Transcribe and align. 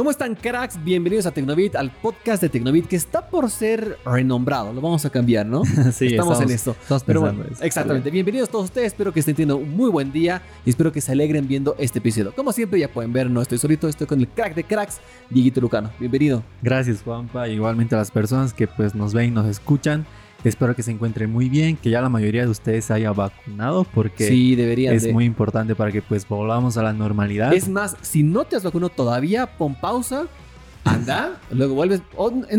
¿Cómo 0.00 0.10
están 0.10 0.34
cracks? 0.34 0.82
Bienvenidos 0.82 1.26
a 1.26 1.30
Tecnobit, 1.30 1.76
al 1.76 1.90
podcast 1.90 2.40
de 2.40 2.48
Tecnobit 2.48 2.86
que 2.86 2.96
está 2.96 3.28
por 3.28 3.50
ser 3.50 3.98
renombrado. 4.06 4.72
Lo 4.72 4.80
vamos 4.80 5.04
a 5.04 5.10
cambiar, 5.10 5.44
¿no? 5.44 5.62
sí, 5.92 6.06
estamos, 6.06 6.40
en 6.40 6.48
esto. 6.48 6.74
Pero 7.04 7.20
bueno, 7.20 7.44
exactamente. 7.60 8.10
Bienvenidos 8.10 8.48
todos 8.48 8.64
ustedes. 8.64 8.86
Espero 8.86 9.12
que 9.12 9.20
estén 9.20 9.34
teniendo 9.34 9.58
un 9.58 9.76
muy 9.76 9.90
buen 9.90 10.10
día 10.10 10.40
y 10.64 10.70
espero 10.70 10.90
que 10.90 11.02
se 11.02 11.12
alegren 11.12 11.46
viendo 11.46 11.76
este 11.78 11.98
episodio. 11.98 12.32
Como 12.34 12.50
siempre, 12.52 12.80
ya 12.80 12.88
pueden 12.88 13.12
ver, 13.12 13.30
no 13.30 13.42
estoy 13.42 13.58
solito, 13.58 13.88
estoy 13.88 14.06
con 14.06 14.20
el 14.20 14.28
crack 14.28 14.54
de 14.54 14.64
cracks, 14.64 15.00
Dieguito 15.28 15.60
Lucano. 15.60 15.90
Bienvenido. 15.98 16.42
Gracias, 16.62 17.02
Juanpa. 17.02 17.46
Igualmente 17.48 17.94
a 17.94 17.98
las 17.98 18.10
personas 18.10 18.54
que 18.54 18.66
pues 18.66 18.94
nos 18.94 19.12
ven 19.12 19.26
y 19.26 19.30
nos 19.32 19.44
escuchan. 19.48 20.06
Espero 20.44 20.74
que 20.74 20.82
se 20.82 20.90
encuentren 20.90 21.30
muy 21.30 21.48
bien, 21.48 21.76
que 21.76 21.90
ya 21.90 22.00
la 22.00 22.08
mayoría 22.08 22.42
de 22.42 22.48
ustedes 22.48 22.86
se 22.86 22.94
haya 22.94 23.12
vacunado 23.12 23.84
porque 23.84 24.26
sí, 24.26 24.54
deberían 24.54 24.94
es 24.94 25.12
muy 25.12 25.24
importante 25.24 25.74
para 25.74 25.92
que 25.92 26.00
pues 26.00 26.26
volvamos 26.26 26.76
a 26.78 26.82
la 26.82 26.92
normalidad. 26.92 27.52
Es 27.52 27.68
más, 27.68 27.96
si 28.00 28.22
no 28.22 28.44
te 28.44 28.56
has 28.56 28.64
vacunado 28.64 28.88
todavía, 28.88 29.58
pon 29.58 29.74
pausa, 29.74 30.26
anda, 30.84 31.38
luego 31.50 31.74
vuelves. 31.74 32.00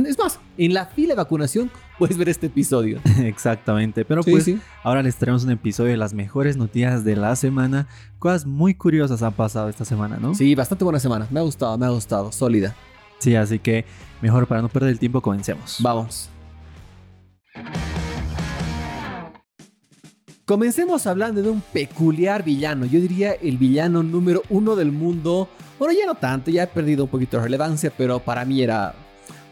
es 0.05 0.17
más, 0.19 0.39
en 0.57 0.73
la 0.75 0.85
fila 0.85 1.13
de 1.13 1.17
vacunación 1.17 1.71
puedes 1.97 2.17
ver 2.17 2.29
este 2.29 2.47
episodio. 2.47 2.99
Exactamente, 3.23 4.05
pero 4.05 4.23
pues 4.23 4.49
ahora 4.83 5.01
les 5.01 5.15
traemos 5.15 5.43
un 5.43 5.51
episodio 5.51 5.91
de 5.91 5.97
las 5.97 6.13
mejores 6.13 6.57
noticias 6.57 7.03
de 7.03 7.15
la 7.15 7.35
semana. 7.35 7.87
Cosas 8.19 8.45
muy 8.45 8.75
curiosas 8.75 9.23
han 9.23 9.33
pasado 9.33 9.69
esta 9.69 9.85
semana, 9.85 10.17
¿no? 10.21 10.35
Sí, 10.35 10.53
bastante 10.53 10.83
buena 10.83 10.99
semana. 10.99 11.27
Me 11.31 11.39
ha 11.39 11.43
gustado, 11.43 11.77
me 11.79 11.87
ha 11.87 11.89
gustado, 11.89 12.31
sólida. 12.31 12.75
Sí, 13.17 13.35
así 13.35 13.59
que 13.59 13.85
mejor 14.21 14.47
para 14.47 14.61
no 14.61 14.69
perder 14.69 14.89
el 14.89 14.99
tiempo, 14.99 15.21
comencemos. 15.21 15.77
Vamos. 15.79 16.29
Comencemos 20.51 21.07
hablando 21.07 21.41
de 21.41 21.49
un 21.49 21.61
peculiar 21.61 22.43
villano. 22.43 22.85
Yo 22.85 22.99
diría 22.99 23.31
el 23.41 23.57
villano 23.57 24.03
número 24.03 24.43
uno 24.49 24.75
del 24.75 24.91
mundo. 24.91 25.47
Bueno, 25.79 25.97
ya 25.97 26.05
no 26.05 26.15
tanto, 26.15 26.51
ya 26.51 26.63
he 26.63 26.67
perdido 26.67 27.05
un 27.05 27.09
poquito 27.09 27.37
de 27.37 27.43
relevancia, 27.43 27.89
pero 27.97 28.19
para 28.19 28.43
mí 28.43 28.61
era 28.61 28.93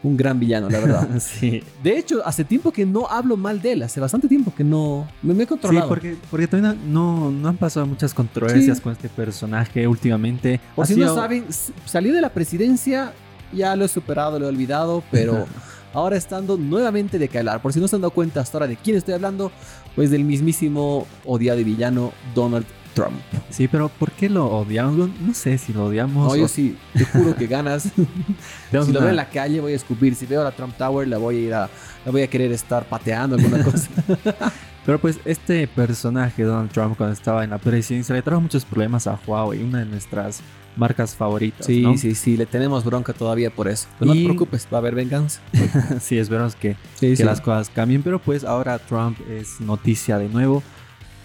un 0.02 0.14
gran 0.14 0.38
villano, 0.38 0.68
la 0.68 0.78
verdad. 0.78 1.08
sí. 1.18 1.62
De 1.82 1.96
hecho, 1.96 2.20
hace 2.26 2.44
tiempo 2.44 2.70
que 2.70 2.84
no 2.84 3.08
hablo 3.08 3.38
mal 3.38 3.62
de 3.62 3.72
él, 3.72 3.82
hace 3.82 3.98
bastante 3.98 4.28
tiempo 4.28 4.52
que 4.54 4.62
no 4.62 5.08
me, 5.22 5.42
he 5.42 5.46
controlado. 5.46 5.86
Sí, 5.86 5.88
porque, 5.88 6.16
porque 6.30 6.46
todavía 6.46 6.78
no, 6.86 7.30
no 7.30 7.48
han 7.48 7.56
pasado 7.56 7.86
muchas 7.86 8.12
controversias 8.12 8.78
con 8.78 8.92
este 8.92 9.08
personaje 9.08 9.88
últimamente. 9.88 10.60
O 10.76 10.84
si 10.84 10.96
no 10.96 11.14
saben, 11.14 11.46
salí 11.86 12.10
de 12.10 12.20
la 12.20 12.28
presidencia, 12.28 13.14
ya 13.54 13.74
lo 13.74 13.86
he 13.86 13.88
superado, 13.88 14.38
lo 14.38 14.44
he 14.44 14.48
olvidado, 14.50 15.02
pero 15.10 15.46
ahora 15.92 16.16
estando 16.16 16.56
nuevamente 16.56 17.18
de 17.18 17.28
calar. 17.28 17.60
Por 17.62 17.72
si 17.72 17.80
no 17.80 17.88
se 17.88 17.96
han 17.96 18.02
dado 18.02 18.12
cuenta 18.12 18.40
hasta 18.40 18.58
ahora 18.58 18.66
de 18.66 18.76
quién 18.76 18.96
estoy 18.96 19.14
hablando, 19.14 19.52
pues 19.94 20.10
del 20.10 20.24
mismísimo 20.24 21.06
odiado 21.24 21.60
y 21.60 21.64
villano 21.64 22.12
Donald 22.34 22.66
Trump. 22.94 23.20
Sí, 23.50 23.68
pero 23.68 23.88
¿por 23.88 24.10
qué 24.12 24.28
lo 24.28 24.46
odiamos? 24.46 25.10
No 25.20 25.34
sé 25.34 25.58
si 25.58 25.72
lo 25.72 25.86
odiamos. 25.86 26.28
No, 26.28 26.36
yo 26.36 26.48
sí, 26.48 26.76
te 26.94 27.04
juro 27.04 27.36
que 27.36 27.46
ganas. 27.46 27.82
si 28.70 28.92
lo 28.92 29.00
veo 29.00 29.10
en 29.10 29.16
la 29.16 29.28
calle 29.28 29.60
voy 29.60 29.72
a 29.72 29.76
escupir. 29.76 30.14
Si 30.14 30.26
veo 30.26 30.42
la 30.42 30.52
Trump 30.52 30.76
Tower 30.76 31.06
la 31.06 31.18
voy 31.18 31.36
a 31.36 31.40
ir 31.40 31.54
a, 31.54 31.70
la 32.04 32.12
voy 32.12 32.22
a 32.22 32.28
querer 32.28 32.52
estar 32.52 32.84
pateando 32.84 33.36
alguna 33.36 33.62
cosa. 33.64 33.88
Pero 34.86 34.98
pues 34.98 35.20
este 35.24 35.66
personaje, 35.68 36.42
Donald 36.42 36.70
Trump, 36.70 36.96
cuando 36.96 37.12
estaba 37.12 37.44
en 37.44 37.50
la 37.50 37.58
presidencia, 37.58 38.14
le 38.14 38.22
trajo 38.22 38.40
muchos 38.40 38.64
problemas 38.64 39.06
a 39.06 39.18
Huawei, 39.26 39.62
una 39.62 39.80
de 39.80 39.86
nuestras 39.86 40.42
marcas 40.76 41.14
favoritas. 41.14 41.66
Sí, 41.66 41.84
sí, 41.98 42.14
sí, 42.14 42.36
le 42.36 42.46
tenemos 42.46 42.84
bronca 42.84 43.12
todavía 43.12 43.50
por 43.50 43.68
eso. 43.68 43.88
Pero 43.98 44.14
no 44.14 44.14
te 44.14 44.24
preocupes, 44.24 44.66
va 44.72 44.78
a 44.78 44.80
haber 44.80 44.94
venganza. 44.94 45.40
sí, 46.00 46.18
esperamos 46.18 46.54
que, 46.54 46.76
que 46.98 47.24
las 47.24 47.40
cosas 47.40 47.68
cambien. 47.68 48.02
Pero 48.02 48.18
pues 48.18 48.44
ahora 48.44 48.78
Trump 48.78 49.18
es 49.28 49.60
noticia 49.60 50.18
de 50.18 50.28
nuevo 50.28 50.62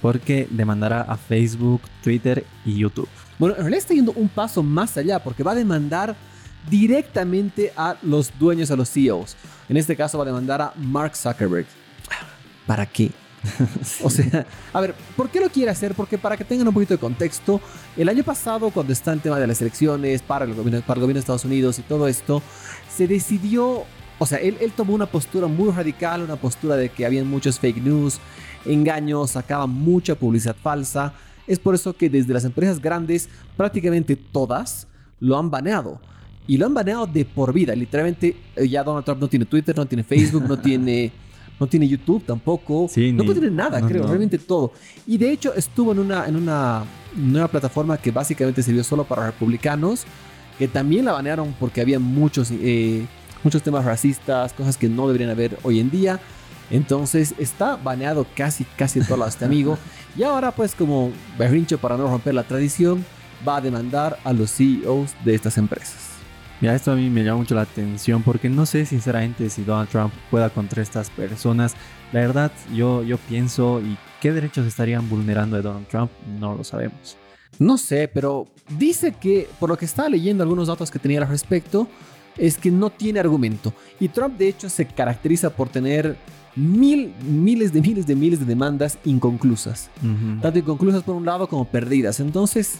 porque 0.01 0.47
demandará 0.51 1.01
a 1.01 1.17
Facebook, 1.17 1.81
Twitter 2.03 2.45
y 2.65 2.77
YouTube. 2.77 3.09
Bueno, 3.39 3.55
en 3.55 3.61
realidad 3.61 3.79
está 3.79 3.93
yendo 3.93 4.11
un 4.11 4.29
paso 4.29 4.61
más 4.61 4.97
allá 4.97 5.23
porque 5.23 5.43
va 5.43 5.53
a 5.53 5.55
demandar 5.55 6.15
directamente 6.69 7.71
a 7.75 7.95
los 8.01 8.37
dueños, 8.37 8.71
a 8.71 8.75
los 8.75 8.89
CEOs. 8.89 9.35
En 9.69 9.77
este 9.77 9.95
caso 9.95 10.17
va 10.17 10.23
a 10.23 10.27
demandar 10.27 10.61
a 10.61 10.73
Mark 10.75 11.15
Zuckerberg. 11.15 11.65
¿Para 12.65 12.85
qué? 12.85 13.11
O 14.03 14.09
sea, 14.09 14.45
a 14.73 14.81
ver, 14.81 14.93
¿por 15.15 15.29
qué 15.29 15.39
lo 15.39 15.49
quiere 15.49 15.71
hacer? 15.71 15.93
Porque 15.93 16.17
para 16.17 16.37
que 16.37 16.43
tengan 16.43 16.67
un 16.67 16.73
poquito 16.73 16.93
de 16.93 16.99
contexto, 16.99 17.61
el 17.97 18.09
año 18.09 18.23
pasado, 18.23 18.69
cuando 18.71 18.93
está 18.93 19.13
el 19.13 19.21
tema 19.21 19.39
de 19.39 19.47
las 19.47 19.61
elecciones 19.61 20.21
para 20.21 20.45
el 20.45 20.53
gobierno, 20.53 20.81
para 20.81 20.97
el 20.97 21.01
gobierno 21.01 21.15
de 21.15 21.19
Estados 21.21 21.45
Unidos 21.45 21.79
y 21.79 21.81
todo 21.83 22.07
esto, 22.07 22.41
se 22.95 23.07
decidió, 23.07 23.83
o 24.19 24.25
sea, 24.25 24.37
él, 24.39 24.57
él 24.61 24.71
tomó 24.71 24.93
una 24.93 25.05
postura 25.05 25.47
muy 25.47 25.71
radical, 25.71 26.21
una 26.21 26.35
postura 26.35 26.75
de 26.75 26.89
que 26.89 27.05
había 27.05 27.23
muchos 27.23 27.59
fake 27.59 27.83
news, 27.83 28.19
engaños, 28.65 29.31
sacaba 29.31 29.67
mucha 29.67 30.15
publicidad 30.15 30.55
falsa. 30.61 31.13
Es 31.47 31.59
por 31.59 31.75
eso 31.75 31.95
que 31.95 32.09
desde 32.09 32.33
las 32.33 32.45
empresas 32.45 32.81
grandes, 32.81 33.29
prácticamente 33.55 34.15
todas, 34.15 34.87
lo 35.19 35.37
han 35.37 35.49
baneado. 35.49 35.99
Y 36.47 36.57
lo 36.57 36.67
han 36.67 36.73
baneado 36.73 37.07
de 37.07 37.25
por 37.25 37.53
vida. 37.53 37.75
Literalmente, 37.75 38.35
eh, 38.55 38.67
ya 38.67 38.83
Donald 38.83 39.05
Trump 39.05 39.21
no 39.21 39.27
tiene 39.27 39.45
Twitter, 39.45 39.75
no 39.75 39.85
tiene 39.85 40.03
Facebook, 40.03 40.43
no 40.47 40.59
tiene 40.61 41.11
no 41.59 41.67
tiene 41.67 41.87
YouTube 41.87 42.23
tampoco, 42.25 42.89
no 42.95 43.23
puede 43.23 43.39
tener 43.39 43.51
nada, 43.51 43.81
creo, 43.85 44.05
realmente 44.07 44.37
todo. 44.37 44.73
Y 45.07 45.17
de 45.17 45.31
hecho 45.31 45.53
estuvo 45.53 45.91
en 45.91 45.99
una, 45.99 46.25
en 46.27 46.35
una 46.35 46.83
nueva 47.15 47.47
plataforma 47.47 47.97
que 47.97 48.11
básicamente 48.11 48.61
sirvió 48.61 48.83
solo 48.83 49.03
para 49.05 49.25
republicanos, 49.27 50.03
que 50.59 50.67
también 50.67 51.05
la 51.05 51.13
banearon 51.13 51.55
porque 51.59 51.81
había 51.81 51.99
muchos, 51.99 52.49
eh, 52.51 53.05
muchos 53.43 53.63
temas 53.63 53.85
racistas, 53.85 54.53
cosas 54.53 54.77
que 54.77 54.89
no 54.89 55.07
deberían 55.07 55.29
haber 55.29 55.57
hoy 55.63 55.79
en 55.79 55.89
día. 55.89 56.19
Entonces 56.71 57.35
está 57.37 57.75
baneado 57.75 58.25
casi, 58.35 58.65
casi 58.75 58.99
en 58.99 59.05
todos 59.05 59.19
lados 59.19 59.35
este 59.35 59.45
amigo. 59.45 59.77
Y 60.17 60.23
ahora 60.23 60.53
pues 60.53 60.73
como 60.75 61.11
berrincho 61.37 61.77
para 61.77 61.97
no 61.97 62.07
romper 62.07 62.33
la 62.35 62.43
tradición, 62.43 63.03
va 63.45 63.57
a 63.57 63.61
demandar 63.61 64.17
a 64.23 64.31
los 64.31 64.49
CEOs 64.49 65.13
de 65.25 65.35
estas 65.35 65.57
empresas. 65.57 66.04
Mira, 66.61 66.73
esto 66.73 66.93
a 66.93 66.95
mí 66.95 67.09
me 67.09 67.23
llama 67.23 67.39
mucho 67.39 67.53
la 67.53 67.61
atención 67.61 68.23
porque 68.23 68.49
no 68.49 68.65
sé 68.65 68.85
sinceramente 68.85 69.49
si 69.49 69.63
Donald 69.63 69.89
Trump 69.89 70.13
pueda 70.31 70.49
contra 70.49 70.81
estas 70.81 71.09
personas. 71.09 71.75
La 72.13 72.21
verdad, 72.21 72.51
yo, 72.73 73.03
yo 73.03 73.17
pienso 73.17 73.81
y 73.81 73.97
qué 74.21 74.31
derechos 74.31 74.65
estarían 74.65 75.09
vulnerando 75.09 75.57
de 75.57 75.63
Donald 75.63 75.87
Trump, 75.87 76.11
no 76.39 76.55
lo 76.55 76.63
sabemos. 76.63 77.17
No 77.59 77.77
sé, 77.77 78.07
pero 78.07 78.47
dice 78.77 79.13
que, 79.13 79.47
por 79.59 79.69
lo 79.69 79.77
que 79.77 79.85
estaba 79.85 80.09
leyendo 80.09 80.43
algunos 80.43 80.67
datos 80.67 80.91
que 80.91 80.99
tenía 80.99 81.21
al 81.21 81.27
respecto, 81.27 81.87
es 82.37 82.57
que 82.57 82.71
no 82.71 82.89
tiene 82.89 83.19
argumento. 83.19 83.73
Y 83.99 84.09
Trump 84.09 84.37
de 84.37 84.47
hecho 84.47 84.69
se 84.69 84.85
caracteriza 84.85 85.49
por 85.49 85.69
tener 85.69 86.17
mil, 86.55 87.13
miles 87.21 87.71
de 87.73 87.81
miles 87.81 88.07
de 88.07 88.15
miles 88.15 88.39
de 88.39 88.45
demandas 88.45 88.97
inconclusas. 89.05 89.89
Tanto 90.41 90.59
inconclusas 90.59 91.03
por 91.03 91.15
un 91.15 91.25
lado 91.25 91.47
como 91.47 91.65
perdidas. 91.65 92.19
Entonces, 92.19 92.77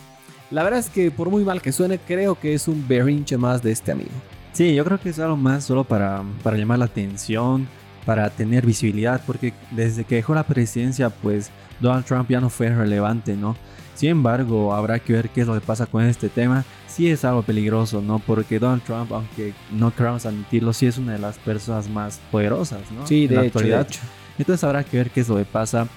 la 0.52 0.64
verdad 0.64 0.80
es 0.80 0.90
que 0.90 1.12
por 1.12 1.30
muy 1.30 1.44
mal 1.44 1.62
que 1.62 1.72
suene, 1.72 2.00
creo 2.00 2.40
que 2.40 2.54
es 2.54 2.68
un 2.68 2.88
berrinche 2.88 3.38
más 3.38 3.62
de 3.62 3.72
este 3.72 3.92
amigo. 3.92 4.12
Sí, 4.54 4.74
yo 4.74 4.86
creo 4.86 5.00
que 5.00 5.10
es 5.10 5.20
algo 5.20 5.36
más 5.36 5.66
solo 5.66 5.84
para, 5.84 6.24
para 6.44 6.58
llamar 6.58 6.80
la 6.80 6.86
atención, 6.86 7.68
para 8.06 8.30
tener 8.30 8.66
visibilidad, 8.66 9.22
porque 9.26 9.54
desde 9.72 10.04
que 10.04 10.16
dejó 10.16 10.34
la 10.34 10.44
presidencia, 10.44 11.10
pues 11.10 11.52
Donald 11.80 12.06
Trump 12.06 12.30
ya 12.30 12.40
no 12.40 12.50
fue 12.50 12.70
relevante, 12.70 13.36
¿no? 13.36 13.56
Sin 13.96 14.10
embargo, 14.10 14.74
habrá 14.74 15.00
que 15.00 15.14
ver 15.14 15.30
qué 15.30 15.42
es 15.42 15.48
lo 15.48 15.54
que 15.54 15.62
pasa 15.62 15.86
con 15.86 16.04
este 16.04 16.30
tema. 16.30 16.66
Sí 16.88 17.10
es 17.10 17.24
algo 17.26 17.44
peligroso, 17.44 18.02
¿no? 18.02 18.20
Porque 18.20 18.60
Donald 18.60 18.84
Trump, 18.84 19.12
aunque 19.12 19.54
no 19.72 19.94
queramos 19.96 20.26
admitirlo, 20.26 20.74
sí 20.74 20.86
es 20.86 20.98
una 20.98 21.14
de 21.14 21.20
las 21.20 21.38
personas 21.38 21.90
más 21.90 22.20
poderosas, 22.32 22.92
¿no? 22.92 23.08
Sí, 23.08 23.28
de, 23.28 23.48
hecho, 23.48 23.60
de 23.60 23.82
hecho. 23.82 24.02
Entonces 24.38 24.64
habrá 24.66 24.84
que 24.84 24.98
ver 24.98 25.10
qué 25.12 25.22
es 25.22 25.30
lo 25.30 25.38
que 25.38 25.46
pasa. 25.46 25.88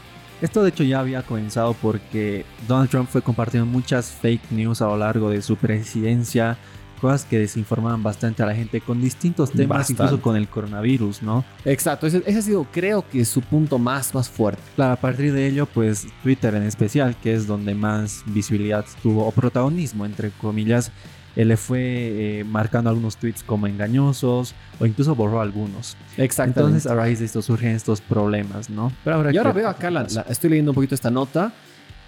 Esto 0.41 0.63
de 0.63 0.69
hecho 0.69 0.85
ya 0.85 1.01
había 1.01 1.23
comenzado 1.23 1.75
porque 1.75 2.45
Donald 2.69 2.89
Trump 2.89 3.09
fue 3.09 3.23
compartiendo 3.23 3.67
muchas 3.67 4.11
fake 4.11 4.53
news 4.53 4.81
a 4.81 4.87
lo 4.87 4.97
largo 4.97 5.31
de 5.31 5.43
su 5.43 5.57
presidencia, 5.57 6.57
cosas 7.01 7.25
que 7.25 7.41
desinformaban 7.41 8.05
bastante 8.05 8.45
a 8.45 8.47
la 8.47 8.55
gente 8.55 8.81
con 8.81 9.01
distintos 9.01 9.51
temas, 9.51 9.91
incluso 9.91 10.21
con 10.21 10.37
el 10.37 10.47
coronavirus, 10.49 11.23
¿no? 11.23 11.45
Exacto, 11.65 12.07
ese, 12.07 12.23
ha 12.27 12.43
sido 12.43 12.65
creo 12.71 13.05
que 13.09 13.25
su 13.25 13.41
punto 13.41 13.81
más, 13.81 14.15
más 14.15 14.29
fuerte. 14.29 14.63
Claro, 14.77 14.93
a 14.93 14.97
partir 14.97 15.33
de 15.33 15.47
ello, 15.49 15.67
pues 15.67 16.07
Twitter 16.23 16.55
en 16.55 16.63
especial, 16.63 17.17
que 17.17 17.35
es 17.35 17.49
donde 17.49 17.75
más 17.75 18.23
visibilidad 18.27 18.85
tuvo, 19.03 19.27
o 19.27 19.33
protagonismo, 19.33 20.07
entre 20.07 20.31
comillas, 20.31 20.93
le 21.37 21.57
fue 21.57 21.81
eh, 21.81 22.45
marcando 22.45 22.91
algunos 22.91 23.17
tweets 23.17 23.43
como 23.43 23.67
engañosos 23.67 24.55
o 24.81 24.87
incluso 24.87 25.15
borró 25.15 25.41
algunos. 25.41 25.97
Exacto. 26.17 26.61
Entonces 26.61 26.87
a 26.87 26.95
raíz 26.95 27.21
de 27.21 27.27
esto 27.27 27.43
surgen 27.43 27.71
estos 27.71 28.01
problemas, 28.01 28.71
¿no? 28.71 28.93
Pero 29.05 29.17
ahora, 29.17 29.31
Yo 29.31 29.41
ahora 29.41 29.53
veo 29.53 29.69
acá, 29.69 29.91
la, 29.91 30.03
estoy 30.29 30.51
leyendo 30.51 30.73
un 30.73 30.75
poquito 30.75 30.95
esta 30.95 31.11
nota 31.11 31.53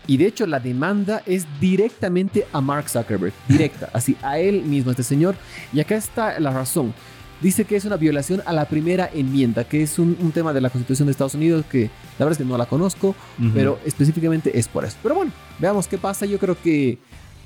y 0.06 0.16
de 0.16 0.26
hecho 0.26 0.46
la 0.46 0.58
demanda 0.58 1.22
es 1.26 1.46
directamente 1.60 2.46
a 2.52 2.60
Mark 2.60 2.88
Zuckerberg, 2.88 3.32
directa, 3.46 3.90
así 3.92 4.16
a 4.22 4.38
él 4.38 4.62
mismo, 4.62 4.90
este 4.90 5.02
señor. 5.02 5.36
Y 5.72 5.80
acá 5.80 5.96
está 5.96 6.40
la 6.40 6.50
razón. 6.50 6.92
Dice 7.40 7.64
que 7.64 7.76
es 7.76 7.86
una 7.86 7.96
violación 7.96 8.42
a 8.44 8.52
la 8.52 8.66
primera 8.66 9.08
enmienda, 9.14 9.64
que 9.64 9.82
es 9.82 9.98
un, 9.98 10.14
tema 10.32 10.52
de 10.52 10.60
la 10.60 10.68
Constitución 10.68 11.06
de 11.06 11.12
Estados 11.12 11.34
Unidos 11.34 11.64
que 11.70 11.84
la 12.18 12.26
verdad 12.26 12.32
es 12.32 12.38
que 12.38 12.44
no 12.44 12.58
la 12.58 12.66
conozco, 12.66 13.14
pero 13.54 13.78
específicamente 13.86 14.58
es 14.58 14.68
por 14.68 14.84
eso. 14.84 14.98
Pero 15.02 15.14
bueno, 15.14 15.32
veamos 15.58 15.88
qué 15.88 15.96
pasa. 15.96 16.26
Yo 16.26 16.38
creo 16.38 16.60
que 16.60 16.98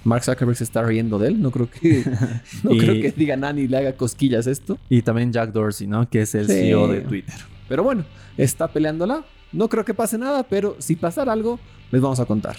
Mark 0.04 0.22
Zuckerberg 0.24 0.56
se 0.56 0.64
está 0.64 0.82
riendo 0.82 1.18
de 1.18 1.28
él. 1.28 1.42
No 1.42 1.50
creo 1.50 1.68
que, 1.68 2.04
no 2.62 2.70
creo 2.70 3.00
que 3.00 3.12
diga 3.16 3.36
Nani 3.36 3.66
le 3.66 3.76
haga 3.78 3.92
cosquillas 3.94 4.46
esto. 4.46 4.78
Y 4.88 5.02
también 5.02 5.32
Jack 5.32 5.52
Dorsey, 5.52 5.86
¿no? 5.86 6.08
Que 6.08 6.22
es 6.22 6.34
el 6.34 6.46
CEO 6.46 6.88
de 6.88 7.00
Twitter. 7.00 7.34
Pero 7.68 7.82
bueno, 7.82 8.04
está 8.36 8.68
peleándola. 8.68 9.24
No 9.52 9.68
creo 9.68 9.84
que 9.84 9.94
pase 9.94 10.18
nada, 10.18 10.42
pero 10.42 10.76
si 10.78 10.96
pasara 10.96 11.32
algo, 11.32 11.58
les 11.90 12.00
vamos 12.00 12.20
a 12.20 12.26
contar. 12.26 12.56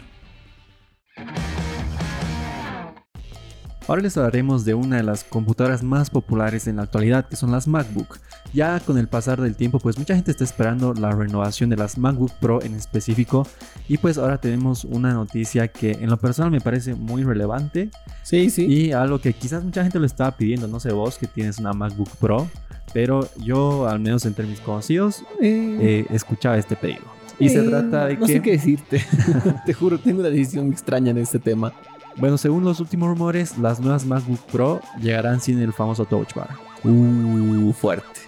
Ahora 3.88 4.02
les 4.02 4.18
hablaremos 4.18 4.66
de 4.66 4.74
una 4.74 4.98
de 4.98 5.04
las 5.04 5.24
computadoras 5.24 5.84
más 5.84 6.10
populares 6.10 6.66
en 6.66 6.78
la 6.78 6.84
actualidad, 6.84 7.28
que 7.28 7.36
son 7.36 7.52
las 7.52 7.68
MacBook. 7.68 8.18
Ya 8.52 8.80
con 8.80 8.98
el 8.98 9.08
pasar 9.08 9.40
del 9.40 9.56
tiempo, 9.56 9.78
pues 9.78 10.00
mucha 10.00 10.16
gente 10.16 10.32
está 10.32 10.44
esperando 10.44 10.96
la 10.96 11.12
renovación 11.12 11.70
de 11.70 11.78
las 11.78 12.00
MacBook 12.00 12.32
Pro 12.40 12.64
en 12.64 12.74
específico. 12.74 13.46
Y 13.88 14.00
pues 14.00 14.18
ahora 14.18 14.42
tenemos 14.42 14.86
una 14.86 15.14
noticia 15.14 15.68
que 15.68 15.92
en 15.92 16.10
lo 16.10 16.18
personal 16.18 16.50
me 16.50 16.62
parece 16.62 16.96
muy 16.96 17.24
relevante. 17.24 17.92
Sí, 18.24 18.50
sí. 18.50 18.66
Y 18.66 18.92
algo 18.92 19.20
que 19.22 19.34
quizás 19.34 19.64
mucha 19.64 19.84
gente 19.84 20.00
lo 20.00 20.08
estaba 20.08 20.36
pidiendo, 20.36 20.68
no 20.68 20.80
sé 20.80 20.92
vos 20.92 21.20
que 21.20 21.28
tienes 21.28 21.60
una 21.60 21.72
MacBook 21.74 22.10
Pro, 22.20 22.50
pero 22.92 23.30
yo 23.38 23.88
al 23.88 24.00
menos 24.00 24.26
entre 24.26 24.48
mis 24.48 24.62
conocidos 24.62 25.24
Eh, 25.40 25.78
eh, 25.80 26.06
escuchaba 26.10 26.58
este 26.58 26.76
pedido. 26.76 27.04
Y 27.38 27.50
se 27.50 27.60
eh, 27.60 27.70
trata 27.70 28.08
de 28.08 28.18
No 28.18 28.26
que... 28.26 28.34
sé 28.34 28.42
qué 28.42 28.52
decirte. 28.52 29.06
Te 29.66 29.74
juro, 29.74 30.00
tengo 30.00 30.22
una 30.22 30.30
decisión 30.30 30.72
extraña 30.72 31.12
en 31.12 31.20
este 31.20 31.38
tema. 31.38 31.72
Bueno, 32.18 32.38
según 32.38 32.64
los 32.64 32.80
últimos 32.80 33.10
rumores, 33.10 33.58
las 33.58 33.80
nuevas 33.80 34.06
MacBook 34.06 34.40
Pro 34.52 34.82
llegarán 35.02 35.42
sin 35.42 35.60
el 35.60 35.74
famoso 35.74 36.06
Touch 36.06 36.34
Bar. 36.34 36.50
Uh, 36.84 37.74
fuerte. 37.74 38.22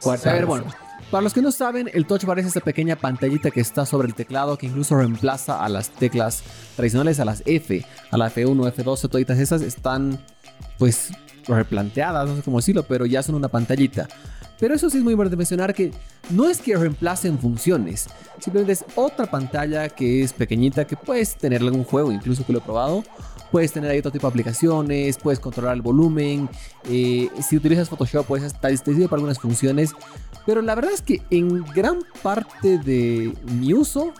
Fuerte. 0.00 0.28
A 0.28 0.34
ver, 0.34 0.46
bueno. 0.46 0.64
Para 1.10 1.22
los 1.22 1.32
que 1.32 1.40
no 1.40 1.52
saben, 1.52 1.88
el 1.92 2.06
Touch 2.06 2.24
Bar 2.24 2.38
es 2.40 2.46
esa 2.46 2.60
pequeña 2.60 2.96
pantallita 2.96 3.50
que 3.50 3.60
está 3.60 3.86
sobre 3.86 4.08
el 4.08 4.14
teclado 4.14 4.58
que 4.58 4.66
incluso 4.66 4.96
reemplaza 4.96 5.64
a 5.64 5.68
las 5.68 5.90
teclas 5.90 6.42
tradicionales, 6.74 7.20
a 7.20 7.24
las 7.24 7.42
F, 7.46 7.84
a 8.10 8.16
la 8.16 8.30
F1, 8.30 8.72
F12, 8.74 9.08
todas 9.08 9.38
esas 9.38 9.62
están 9.62 10.18
pues 10.78 11.12
replanteadas, 11.48 12.28
no 12.28 12.36
sé 12.36 12.42
cómo 12.42 12.58
decirlo, 12.58 12.84
pero 12.84 13.06
ya 13.06 13.22
son 13.22 13.34
una 13.34 13.48
pantallita. 13.48 14.08
Pero 14.58 14.74
eso 14.74 14.88
sí 14.88 14.98
es 14.98 15.04
muy 15.04 15.12
importante 15.12 15.36
mencionar 15.36 15.74
que 15.74 15.92
no 16.30 16.48
es 16.48 16.60
que 16.60 16.76
reemplacen 16.76 17.38
funciones, 17.38 18.08
simplemente 18.38 18.72
es 18.72 18.84
otra 18.94 19.26
pantalla 19.26 19.88
que 19.88 20.22
es 20.22 20.32
pequeñita, 20.32 20.86
que 20.86 20.96
puedes 20.96 21.36
tener 21.36 21.60
algún 21.60 21.84
juego, 21.84 22.10
incluso 22.10 22.44
que 22.44 22.52
lo 22.52 22.60
he 22.60 22.62
probado. 22.62 23.04
Puedes 23.52 23.72
tener 23.72 23.90
ahí 23.90 23.98
otro 23.98 24.10
tipo 24.10 24.26
de 24.26 24.30
aplicaciones, 24.30 25.18
puedes 25.18 25.38
controlar 25.38 25.76
el 25.76 25.82
volumen. 25.82 26.48
eh, 26.90 27.28
si 27.46 27.56
utilizas 27.56 27.88
Photoshop, 27.88 28.34
hasta 28.34 28.68
te 28.68 28.76
sirve 28.76 29.04
para 29.08 29.18
algunas 29.18 29.38
funciones. 29.38 29.92
Pero 30.44 30.62
la 30.62 30.74
verdad 30.74 30.92
es 30.92 31.02
que 31.02 31.22
en 31.30 31.64
gran 31.64 31.98
parte 32.22 32.78
de 32.78 33.34
mi 33.44 33.72
uso, 33.72 34.12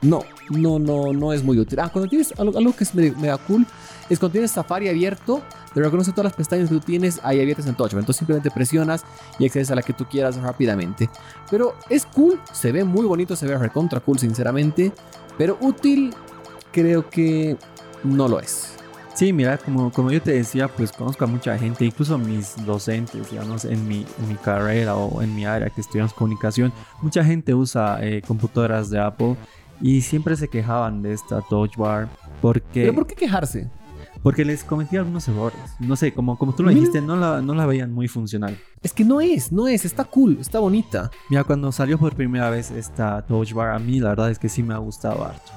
no, 0.00 0.22
no, 0.50 0.78
no, 0.78 1.12
no 1.12 1.32
es 1.32 1.42
muy 1.42 1.58
útil. 1.58 1.80
Ah, 1.80 1.88
cuando 1.92 2.08
tienes 2.08 2.32
algo, 2.38 2.72
que 2.72 2.84
es 2.84 2.94
mega, 2.94 3.36
cool, 3.38 3.66
es 4.08 4.18
cuando 4.18 4.32
tienes 4.32 4.52
Safari 4.52 4.88
abierto, 4.88 5.42
te 5.74 5.80
reconoce 5.80 6.12
todas 6.12 6.24
las 6.24 6.34
pestañas 6.34 6.68
que 6.68 6.74
tú 6.76 6.80
tienes 6.80 7.20
ahí 7.22 7.40
abiertas 7.40 7.66
en 7.66 7.74
Touch 7.74 7.92
Bar. 7.92 8.00
Entonces 8.00 8.18
simplemente 8.18 8.50
presionas 8.50 9.04
y 9.38 9.46
accedes 9.46 9.70
a 9.70 9.74
la 9.74 9.82
que 9.82 9.92
tú 9.92 10.04
quieras 10.06 10.36
rápidamente. 10.36 11.10
Pero 11.50 11.74
es 11.90 12.06
cool, 12.06 12.40
se 12.52 12.72
ve 12.72 12.84
muy 12.84 13.06
bonito, 13.06 13.34
se 13.34 13.46
ve 13.46 13.58
recontra 13.58 14.00
cool, 14.00 14.18
sinceramente. 14.18 14.92
Pero 15.36 15.58
útil, 15.60 16.14
creo 16.72 17.08
que 17.10 17.56
no 18.04 18.28
lo 18.28 18.40
es. 18.40 18.74
Sí, 19.14 19.32
mira, 19.32 19.58
como, 19.58 19.90
como 19.90 20.12
yo 20.12 20.22
te 20.22 20.30
decía, 20.30 20.68
pues 20.68 20.92
conozco 20.92 21.24
a 21.24 21.26
mucha 21.26 21.58
gente, 21.58 21.84
incluso 21.84 22.16
mis 22.18 22.54
docentes, 22.64 23.28
digamos, 23.28 23.64
en 23.64 23.88
mi, 23.88 24.06
en 24.20 24.28
mi 24.28 24.36
carrera 24.36 24.94
o 24.94 25.20
en 25.22 25.34
mi 25.34 25.44
área 25.44 25.70
que 25.70 25.80
estudiamos 25.80 26.14
comunicación, 26.14 26.72
mucha 27.02 27.24
gente 27.24 27.52
usa 27.52 27.98
eh, 28.00 28.22
computadoras 28.24 28.90
de 28.90 29.00
Apple 29.00 29.34
y 29.80 30.00
siempre 30.02 30.36
se 30.36 30.48
quejaban 30.48 31.02
de 31.02 31.12
esta 31.12 31.40
Touch 31.42 31.76
Bar 31.76 32.08
porque, 32.40 32.82
Pero 32.82 32.94
¿por 32.94 33.06
qué 33.06 33.14
quejarse? 33.14 33.68
porque 34.22 34.44
les 34.44 34.64
cometía 34.64 35.00
algunos 35.00 35.28
errores. 35.28 35.58
No 35.78 35.96
sé, 35.96 36.12
como, 36.12 36.36
como 36.36 36.54
tú 36.54 36.62
lo 36.62 36.70
dijiste, 36.70 37.00
no 37.00 37.16
la, 37.16 37.40
no 37.40 37.54
la 37.54 37.66
veían 37.66 37.92
muy 37.92 38.08
funcional. 38.08 38.58
Es 38.82 38.92
que 38.92 39.04
no 39.04 39.20
es, 39.20 39.52
no 39.52 39.68
es, 39.68 39.84
está 39.84 40.04
cool, 40.04 40.38
está 40.40 40.58
bonita. 40.58 41.10
Mira, 41.30 41.44
cuando 41.44 41.70
salió 41.72 41.98
por 41.98 42.14
primera 42.14 42.50
vez 42.50 42.70
esta 42.70 43.24
Touch 43.26 43.52
Bar, 43.52 43.70
a 43.70 43.78
mí 43.78 44.00
la 44.00 44.10
verdad 44.10 44.30
es 44.30 44.38
que 44.38 44.48
sí 44.48 44.62
me 44.62 44.74
ha 44.74 44.78
gustado 44.78 45.24
harto. 45.24 45.52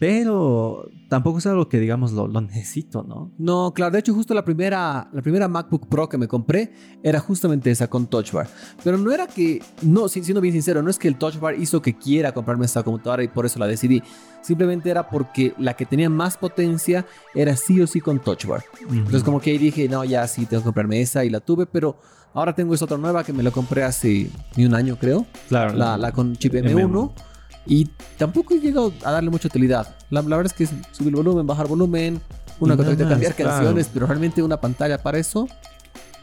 Pero 0.00 0.88
tampoco 1.10 1.38
es 1.38 1.46
algo 1.46 1.68
que, 1.68 1.78
digamos, 1.78 2.12
lo, 2.12 2.26
lo 2.26 2.40
necesito, 2.40 3.02
¿no? 3.02 3.30
No, 3.38 3.72
claro, 3.74 3.92
de 3.92 3.98
hecho 3.98 4.14
justo 4.14 4.32
la 4.32 4.44
primera, 4.44 5.10
la 5.12 5.20
primera 5.22 5.46
MacBook 5.46 5.88
Pro 5.88 6.08
que 6.08 6.16
me 6.16 6.26
compré 6.26 6.72
era 7.02 7.20
justamente 7.20 7.70
esa 7.70 7.86
con 7.88 8.06
Touch 8.06 8.32
Bar. 8.32 8.48
Pero 8.82 8.96
no 8.96 9.12
era 9.12 9.26
que, 9.26 9.62
no, 9.82 10.08
si- 10.08 10.24
siendo 10.24 10.40
bien 10.40 10.54
sincero, 10.54 10.82
no 10.82 10.88
es 10.88 10.98
que 10.98 11.06
el 11.06 11.16
Touch 11.16 11.38
Bar 11.38 11.54
hizo 11.60 11.82
que 11.82 11.98
quiera 11.98 12.32
comprarme 12.32 12.64
esta 12.64 12.82
computadora 12.82 13.22
y 13.22 13.28
por 13.28 13.44
eso 13.44 13.58
la 13.58 13.66
decidí. 13.66 14.02
Simplemente 14.40 14.90
era 14.90 15.06
porque 15.10 15.52
la 15.58 15.74
que 15.74 15.84
tenía 15.84 16.08
más 16.08 16.38
potencia 16.38 17.04
era 17.34 17.54
sí 17.54 17.78
o 17.82 17.86
sí 17.86 18.00
con 18.00 18.20
Touch 18.20 18.46
Bar. 18.46 18.64
Entonces 18.90 19.22
como 19.22 19.38
que 19.38 19.50
ahí 19.50 19.58
dije, 19.58 19.86
no, 19.86 20.02
ya 20.04 20.26
sí, 20.26 20.46
tengo 20.46 20.62
que 20.62 20.66
comprarme 20.68 21.02
esa 21.02 21.26
y 21.26 21.30
la 21.30 21.40
tuve, 21.40 21.66
pero 21.66 21.98
ahora 22.32 22.54
tengo 22.54 22.72
esta 22.72 22.86
otra 22.86 22.96
nueva 22.96 23.22
que 23.22 23.34
me 23.34 23.42
la 23.42 23.50
compré 23.50 23.82
hace 23.82 24.30
ni 24.56 24.64
un 24.64 24.74
año 24.74 24.96
creo. 24.98 25.26
claro, 25.48 25.74
la, 25.74 25.98
la 25.98 26.10
con 26.12 26.34
chip 26.36 26.54
M1. 26.54 26.72
M1. 26.72 27.12
Y 27.66 27.88
tampoco 28.16 28.54
he 28.54 28.60
llegado 28.60 28.92
a 29.04 29.12
darle 29.12 29.30
mucha 29.30 29.48
utilidad. 29.48 29.96
La, 30.10 30.22
la 30.22 30.36
verdad 30.36 30.46
es 30.46 30.52
que 30.52 30.64
es 30.64 30.70
subir 30.92 31.10
el 31.10 31.16
volumen, 31.16 31.46
bajar 31.46 31.68
volumen, 31.68 32.20
una 32.58 32.76
cosa 32.76 32.96
cambiar 32.96 33.34
claro. 33.34 33.50
canciones, 33.52 33.90
pero 33.92 34.06
realmente 34.06 34.42
una 34.42 34.60
pantalla 34.60 34.98
para 34.98 35.18
eso 35.18 35.46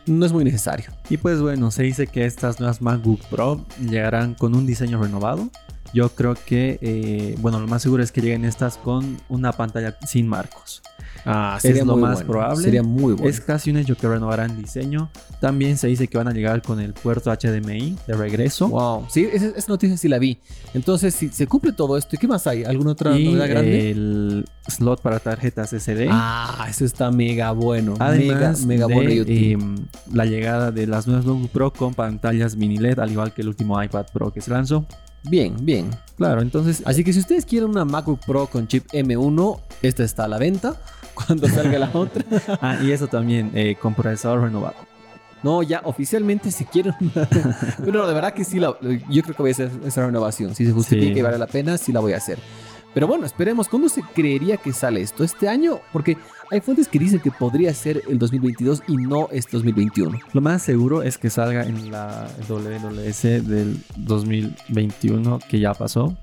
no 0.06 0.26
es 0.26 0.32
muy 0.32 0.44
necesario. 0.44 0.92
Y 1.10 1.18
pues 1.18 1.42
bueno, 1.42 1.72
se 1.72 1.84
dice 1.84 2.08
que 2.08 2.26
estas 2.26 2.60
nuevas 2.60 2.82
MacBook 2.82 3.22
Pro 3.30 3.66
llegarán 3.80 4.36
con 4.36 4.56
un 4.56 4.66
diseño 4.66 5.02
renovado. 5.02 5.50
Yo 5.94 6.10
creo 6.10 6.36
que, 6.36 6.80
eh, 6.82 7.36
bueno, 7.40 7.60
lo 7.60 7.68
más 7.68 7.82
seguro 7.82 8.04
es 8.04 8.12
que 8.12 8.22
lleguen 8.22 8.46
estas 8.46 8.78
con 8.78 9.18
una 9.30 9.52
pantalla 9.52 9.98
sin 10.06 10.28
marcos. 10.28 10.82
Ah, 11.30 11.58
sería 11.62 11.84
lo 11.84 11.98
más 11.98 12.24
probable. 12.24 12.64
Sería 12.64 12.84
muy 12.84 13.14
bueno. 13.14 13.30
Es 13.30 13.42
casi 13.42 13.70
un 13.70 13.78
hecho 13.78 13.96
que 13.96 14.08
renovarán 14.08 14.58
diseño. 14.58 15.10
También 15.42 15.78
se 15.78 15.88
dice 15.88 16.08
que 16.08 16.18
van 16.18 16.30
a 16.30 16.32
llegar 16.32 16.62
con 16.62 16.80
el 16.80 16.94
puerto 16.94 17.30
HDMI 17.32 17.98
de 18.08 18.14
regreso. 18.14 18.70
Wow. 18.70 19.06
Sí, 19.10 19.28
esa, 19.32 19.48
esa 19.48 19.68
noticia 19.68 19.98
sí 19.98 20.08
la 20.08 20.20
vi. 20.20 20.40
Entonces, 20.74 21.14
si 21.14 21.28
se 21.30 21.46
cumple 21.46 21.74
todo 21.74 21.98
esto, 21.98 22.16
¿y 22.16 22.20
qué 22.20 22.28
más 22.28 22.48
hay? 22.48 22.64
¿Alguna 22.64 22.92
otra 22.92 23.18
y 23.20 23.26
novedad 23.26 23.50
grande? 23.50 23.92
el 23.92 24.46
slot 24.68 25.02
para 25.02 25.20
tarjetas 25.20 25.72
SD. 25.74 26.08
Ah, 26.10 26.66
eso 26.70 26.86
está 26.86 27.12
mega 27.12 27.52
bueno. 27.52 27.96
Además 28.00 28.66
mega, 28.66 28.86
mega 28.86 28.88
de, 28.88 28.94
bueno 28.94 29.12
y 29.12 29.20
útil. 29.22 29.52
em, 29.52 29.76
la 30.14 30.26
llegada 30.26 30.72
de 30.72 30.88
las 30.88 31.08
nuevas 31.08 31.26
MacBook 31.26 31.50
Pro 31.52 31.74
con 31.74 31.94
pantallas 31.94 32.56
mini 32.56 32.78
LED, 32.78 33.00
al 33.00 33.12
igual 33.12 33.34
que 33.34 33.42
el 33.42 33.50
último 33.50 33.82
iPad 33.82 34.06
Pro 34.14 34.32
que 34.32 34.42
se 34.42 34.52
lanzó. 34.52 34.86
Bien, 35.30 35.56
bien. 35.62 35.90
Claro, 36.18 36.42
entonces 36.42 36.82
Así 36.86 37.04
que 37.04 37.14
si 37.14 37.20
ustedes 37.20 37.46
quieren 37.46 37.70
una 37.70 37.86
MacBook 37.86 38.20
Pro 38.26 38.48
con 38.48 38.68
chip 38.68 38.88
M1, 38.92 39.60
esta 39.82 40.04
está 40.04 40.26
a 40.26 40.28
la 40.28 40.38
venta. 40.38 40.76
Cuando 41.14 41.48
salga 41.48 41.80
la 41.80 41.90
otra. 41.94 42.24
Ah, 42.62 42.78
y 42.82 42.92
eso 42.92 43.08
también, 43.08 43.52
eh, 43.56 43.76
con 43.82 43.94
procesador 43.96 44.42
renovado. 44.42 44.76
No, 45.44 45.62
ya 45.64 45.82
oficialmente 45.84 46.50
si 46.52 46.66
quieren. 46.66 46.94
Pero 47.84 48.08
de 48.08 48.14
verdad 48.14 48.34
que 48.34 48.44
sí, 48.44 48.60
la- 48.60 48.76
yo 48.82 49.22
creo 49.24 49.36
que 49.36 49.44
voy 49.44 49.50
a 49.50 49.54
hacer 49.54 49.72
esa 49.86 50.06
renovación. 50.06 50.56
Si 50.56 50.66
se 50.66 50.72
justifica 50.72 51.14
Sí. 51.14 51.20
y 51.20 51.22
vale 51.22 51.38
la 51.38 51.48
pena, 51.48 51.78
sí 51.78 51.92
la 51.92 52.00
voy 52.00 52.14
a 52.14 52.18
hacer. 52.18 52.40
Pero 52.94 53.08
bueno, 53.08 53.26
esperemos. 53.26 53.68
¿Cuándo 53.68 53.90
se 53.90 54.02
creería 54.02 54.58
que 54.58 54.74
sale 54.74 55.02
esto? 55.02 55.24
¿Este 55.24 55.48
año? 55.48 55.80
Porque 55.94 56.18
hay 56.50 56.62
fuentes 56.62 56.88
que 56.88 56.98
dicen 56.98 57.20
que 57.20 57.30
podría 57.32 57.74
ser 57.74 58.02
el 58.10 58.18
2022 58.18 58.84
y 58.88 58.96
no 58.98 59.30
este 59.32 59.52
2021. 59.54 60.18
Lo 60.34 60.42
más 60.42 60.64
seguro 60.64 61.04
es 61.04 61.18
que 61.18 61.30
salga 61.30 61.64
en 61.64 61.92
la 61.92 62.28
WWS 62.50 63.22
del 63.48 63.80
2021, 63.98 65.40
que 65.48 65.60
ya 65.60 65.74
pasó. 65.74 66.18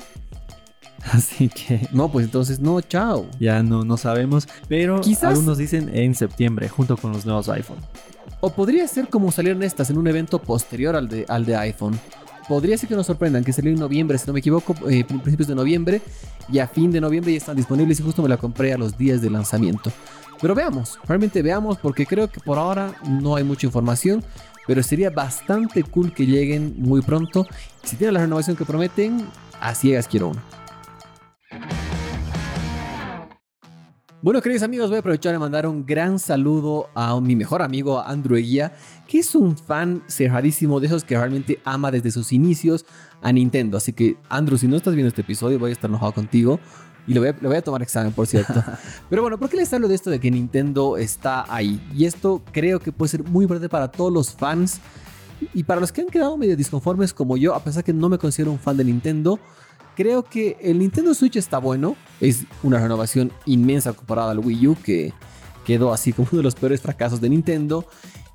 Así 1.13 1.49
que 1.51 1.87
No, 1.93 2.11
pues 2.11 2.25
entonces 2.25 2.61
no, 2.61 2.81
chao. 2.81 3.27
ya 3.39 3.63
no, 3.63 3.85
no 3.85 3.97
sabemos. 3.97 4.49
Pero 4.69 5.01
Quizás- 5.01 5.25
algunos 5.35 5.59
dicen 5.59 5.91
en 5.95 6.15
septiembre, 6.15 6.69
junto 6.69 6.97
con 6.97 7.13
los 7.13 7.25
nuevos 7.27 7.49
iPhone. 7.51 7.79
O 8.41 8.51
podría 8.53 8.87
ser 8.89 9.09
como 9.09 9.31
salieron 9.33 9.63
estas 9.63 9.91
en 9.91 9.99
un 9.99 10.07
evento 10.07 10.39
posterior 10.41 10.97
al 10.97 11.09
de, 11.09 11.25
al 11.29 11.45
de 11.47 11.57
iPhone. 11.57 11.99
Podría 12.49 12.77
ser 12.77 12.89
que 12.89 12.95
nos 12.95 13.07
sorprendan, 13.07 13.43
que 13.43 13.53
salió 13.53 13.73
en 13.73 13.79
noviembre, 13.79 14.19
si 14.19 14.27
no 14.27 14.35
me 14.35 14.41
equivoco, 14.41 14.75
eh, 14.89 15.05
principios 15.05 15.49
de 15.49 15.55
noviembre, 15.55 16.03
y 16.53 16.59
a 16.59 16.69
fin 16.69 16.91
de 16.91 17.01
noviembre 17.01 17.33
ya 17.33 17.39
están 17.39 17.57
disponibles 17.57 18.01
y 18.01 18.03
justo 18.03 18.23
me 18.23 18.29
la 18.29 18.37
compré 18.37 18.73
a 18.73 18.79
los 18.79 18.99
días 18.99 19.23
de 19.23 19.31
lanzamiento. 19.31 19.91
Pero 20.41 20.55
veamos, 20.55 20.99
realmente 21.07 21.41
veamos, 21.41 21.79
porque 21.79 22.05
creo 22.05 22.29
que 22.29 22.41
por 22.41 22.59
ahora 22.59 22.95
no 23.09 23.37
hay 23.37 23.45
mucha 23.45 23.67
información, 23.67 24.23
pero 24.67 24.83
sería 24.83 25.11
bastante 25.11 25.83
cool 25.85 26.13
que 26.13 26.27
lleguen 26.27 26.75
muy 26.79 27.01
pronto. 27.01 27.47
Si 27.83 27.97
tienen 27.97 28.15
la 28.15 28.21
renovación 28.21 28.57
que 28.57 28.65
prometen, 28.65 29.27
a 29.61 29.75
ciegas 29.75 30.09
quiero 30.09 30.29
uno. 30.29 30.64
Bueno, 34.25 34.41
queridos 34.41 34.63
amigos, 34.63 34.89
voy 34.89 34.97
a 34.97 35.01
aprovechar 35.01 35.33
de 35.33 35.39
mandar 35.39 35.67
un 35.67 35.85
gran 35.85 36.19
saludo 36.19 36.89
a 36.95 37.21
mi 37.21 37.37
mejor 37.37 37.61
amigo 37.61 38.01
Andrew 38.01 38.39
Eguía, 38.39 38.73
que 39.07 39.19
es 39.19 39.35
un 39.35 39.55
fan 39.55 40.03
cerradísimo 40.07 40.81
de 40.81 40.87
esos 40.87 41.05
que 41.05 41.15
realmente 41.15 41.61
ama 41.63 41.91
desde 41.91 42.11
sus 42.11 42.33
inicios 42.33 42.87
a 43.21 43.31
Nintendo. 43.31 43.77
Así 43.77 43.93
que, 43.93 44.17
Andrew, 44.31 44.57
si 44.57 44.67
no 44.67 44.77
estás 44.77 44.95
viendo 44.95 45.09
este 45.09 45.21
episodio, 45.21 45.59
voy 45.59 45.69
a 45.69 45.73
estar 45.75 45.91
enojado 45.91 46.13
contigo. 46.13 46.59
Y 47.07 47.13
le 47.13 47.21
voy, 47.21 47.29
a, 47.29 47.33
le 47.33 47.49
voy 47.49 47.57
a 47.59 47.61
tomar 47.61 47.83
examen, 47.83 48.15
por 48.15 48.27
cierto. 48.27 48.65
Pero 49.11 49.21
bueno, 49.21 49.37
¿por 49.37 49.51
qué 49.51 49.59
les 49.59 49.71
hablo 49.75 49.89
de 49.89 49.95
esto 49.95 50.09
de 50.09 50.19
que 50.19 50.31
Nintendo 50.31 50.97
está 50.97 51.45
ahí? 51.55 51.87
Y 51.95 52.07
esto 52.07 52.41
creo 52.51 52.81
que 52.81 52.93
puede 52.93 53.11
ser 53.11 53.25
muy 53.25 53.43
importante 53.43 53.69
para 53.69 53.89
todos 53.89 54.11
los 54.11 54.33
fans 54.33 54.81
y 55.53 55.65
para 55.65 55.83
los 55.83 55.93
que 55.93 56.01
han 56.01 56.09
quedado 56.09 56.39
medio 56.39 56.57
disconformes 56.57 57.13
como 57.13 57.37
yo, 57.37 57.55
a 57.55 57.63
pesar 57.63 57.85
que 57.85 57.93
no 57.93 58.09
me 58.09 58.17
considero 58.17 58.53
un 58.53 58.59
fan 58.59 58.79
de 58.79 58.85
Nintendo. 58.85 59.39
Creo 59.97 60.25
que 60.25 60.57
el 60.61 60.79
Nintendo 60.79 61.15
Switch 61.15 61.37
está 61.37 61.59
bueno. 61.59 61.97
Es 62.21 62.45
una 62.63 62.79
renovación 62.79 63.33
inmensa 63.47 63.93
comparada 63.93 64.33
al 64.33 64.41
Wii 64.41 64.67
U, 64.69 64.77
que 64.83 65.13
quedó 65.65 65.93
así 65.93 66.13
como 66.13 66.29
uno 66.33 66.39
de 66.39 66.45
los 66.45 66.55
peores 66.55 66.81
fracasos 66.81 67.21
de 67.21 67.29
Nintendo. 67.29 67.87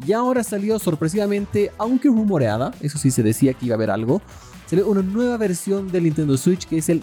Y 0.06 0.14
ahora 0.14 0.44
salió 0.44 0.80
sorpresivamente, 0.80 1.72
aunque 1.78 2.08
rumoreada, 2.08 2.74
eso 2.82 2.98
sí 2.98 3.12
se 3.12 3.24
decía 3.24 3.54
que 3.54 3.66
iba 3.66 3.76
a 3.76 3.78
haber 3.78 3.92
algo, 3.92 4.22
salió 4.66 4.88
una 4.88 5.02
nueva 5.02 5.36
versión 5.38 5.92
del 5.92 6.04
Nintendo 6.06 6.38
Switch 6.38 6.66
que 6.66 6.78
es 6.78 6.88
el 6.90 7.02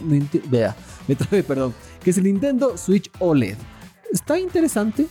vea, 0.48 0.74
me 1.06 1.14
trabé, 1.14 1.42
perdón, 1.42 1.74
que 2.02 2.10
es 2.10 2.16
el 2.18 2.24
Nintendo 2.24 2.78
Switch 2.78 3.10
OLED. 3.18 3.56
Está 4.10 4.38
interesante. 4.38 5.06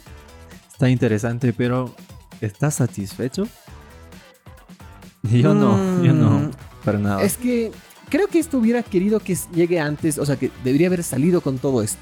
Está 0.72 0.90
interesante, 0.90 1.54
pero 1.54 1.94
¿estás 2.42 2.76
satisfecho? 2.76 3.48
Yo 5.24 5.54
no, 5.54 6.04
yo 6.04 6.14
no, 6.14 6.40
Mm, 6.40 6.52
para 6.84 7.00
nada. 7.00 7.24
Es 7.24 7.38
que 7.38 7.72
creo 8.10 8.28
que 8.28 8.40
esto 8.40 8.58
hubiera 8.58 8.84
querido 8.84 9.20
que 9.20 9.38
llegue 9.54 9.80
antes, 9.80 10.18
o 10.18 10.26
sea, 10.26 10.36
que 10.36 10.52
debería 10.64 10.88
haber 10.88 11.04
salido 11.04 11.42
con 11.42 11.58
todo 11.58 11.82
esto. 11.82 12.02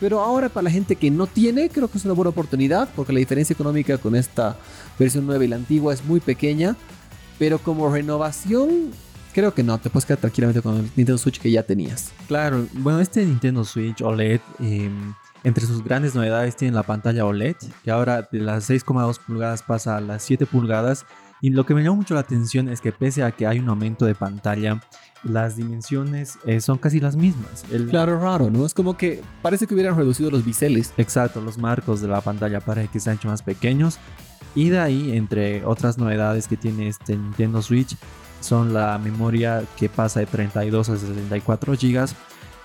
Pero 0.00 0.20
ahora 0.20 0.48
para 0.48 0.64
la 0.64 0.70
gente 0.70 0.96
que 0.96 1.10
no 1.10 1.26
tiene, 1.26 1.68
creo 1.68 1.88
que 1.88 1.98
es 1.98 2.04
una 2.04 2.14
buena 2.14 2.30
oportunidad, 2.30 2.88
porque 2.94 3.12
la 3.12 3.18
diferencia 3.18 3.54
económica 3.54 3.98
con 3.98 4.14
esta 4.14 4.56
versión 4.98 5.26
nueva 5.26 5.44
y 5.44 5.48
la 5.48 5.56
antigua 5.56 5.92
es 5.92 6.04
muy 6.04 6.20
pequeña. 6.20 6.76
Pero 7.38 7.58
como 7.58 7.92
renovación, 7.92 8.90
creo 9.32 9.54
que 9.54 9.62
no, 9.62 9.78
te 9.78 9.90
puedes 9.90 10.06
quedar 10.06 10.20
tranquilamente 10.20 10.62
con 10.62 10.76
el 10.76 10.82
Nintendo 10.96 11.18
Switch 11.18 11.40
que 11.40 11.50
ya 11.50 11.62
tenías. 11.62 12.12
Claro, 12.26 12.66
bueno, 12.74 13.00
este 13.00 13.24
Nintendo 13.24 13.64
Switch 13.64 14.02
OLED, 14.02 14.40
eh, 14.60 14.90
entre 15.44 15.66
sus 15.66 15.82
grandes 15.82 16.14
novedades 16.14 16.56
tiene 16.56 16.74
la 16.74 16.82
pantalla 16.82 17.24
OLED, 17.24 17.56
que 17.84 17.90
ahora 17.90 18.28
de 18.30 18.40
las 18.40 18.68
6,2 18.68 19.18
pulgadas 19.24 19.62
pasa 19.62 19.96
a 19.96 20.00
las 20.00 20.22
7 20.24 20.46
pulgadas. 20.46 21.06
Y 21.40 21.50
lo 21.50 21.64
que 21.64 21.74
me 21.74 21.82
llamó 21.82 21.96
mucho 21.96 22.14
la 22.14 22.20
atención 22.20 22.68
es 22.68 22.80
que 22.80 22.90
pese 22.90 23.22
a 23.22 23.30
que 23.30 23.46
hay 23.46 23.60
un 23.60 23.68
aumento 23.68 24.04
de 24.04 24.16
pantalla, 24.16 24.80
las 25.24 25.56
dimensiones 25.56 26.38
eh, 26.46 26.60
son 26.60 26.78
casi 26.78 27.00
las 27.00 27.16
mismas. 27.16 27.64
El, 27.70 27.88
Claro, 27.88 28.20
raro, 28.20 28.50
¿no? 28.50 28.64
Es 28.64 28.74
como 28.74 28.96
que 28.96 29.22
parece 29.42 29.66
que 29.66 29.74
hubieran 29.74 29.96
reducido 29.96 30.30
los 30.30 30.44
biseles. 30.44 30.92
Exacto, 30.96 31.40
los 31.40 31.58
marcos 31.58 32.00
de 32.00 32.08
la 32.08 32.20
pantalla 32.20 32.60
para 32.60 32.86
que 32.86 33.00
sean 33.00 33.16
hecho 33.16 33.28
más 33.28 33.42
pequeños. 33.42 33.98
Y 34.54 34.70
de 34.70 34.78
ahí, 34.78 35.16
entre 35.16 35.64
otras 35.64 35.98
novedades 35.98 36.48
que 36.48 36.56
tiene 36.56 36.88
este 36.88 37.16
Nintendo 37.16 37.62
Switch, 37.62 37.96
son 38.40 38.72
la 38.72 38.98
memoria 38.98 39.62
que 39.76 39.88
pasa 39.88 40.20
de 40.20 40.26
32 40.26 40.88
a 40.88 40.96
64 40.96 41.74
GB 41.74 42.08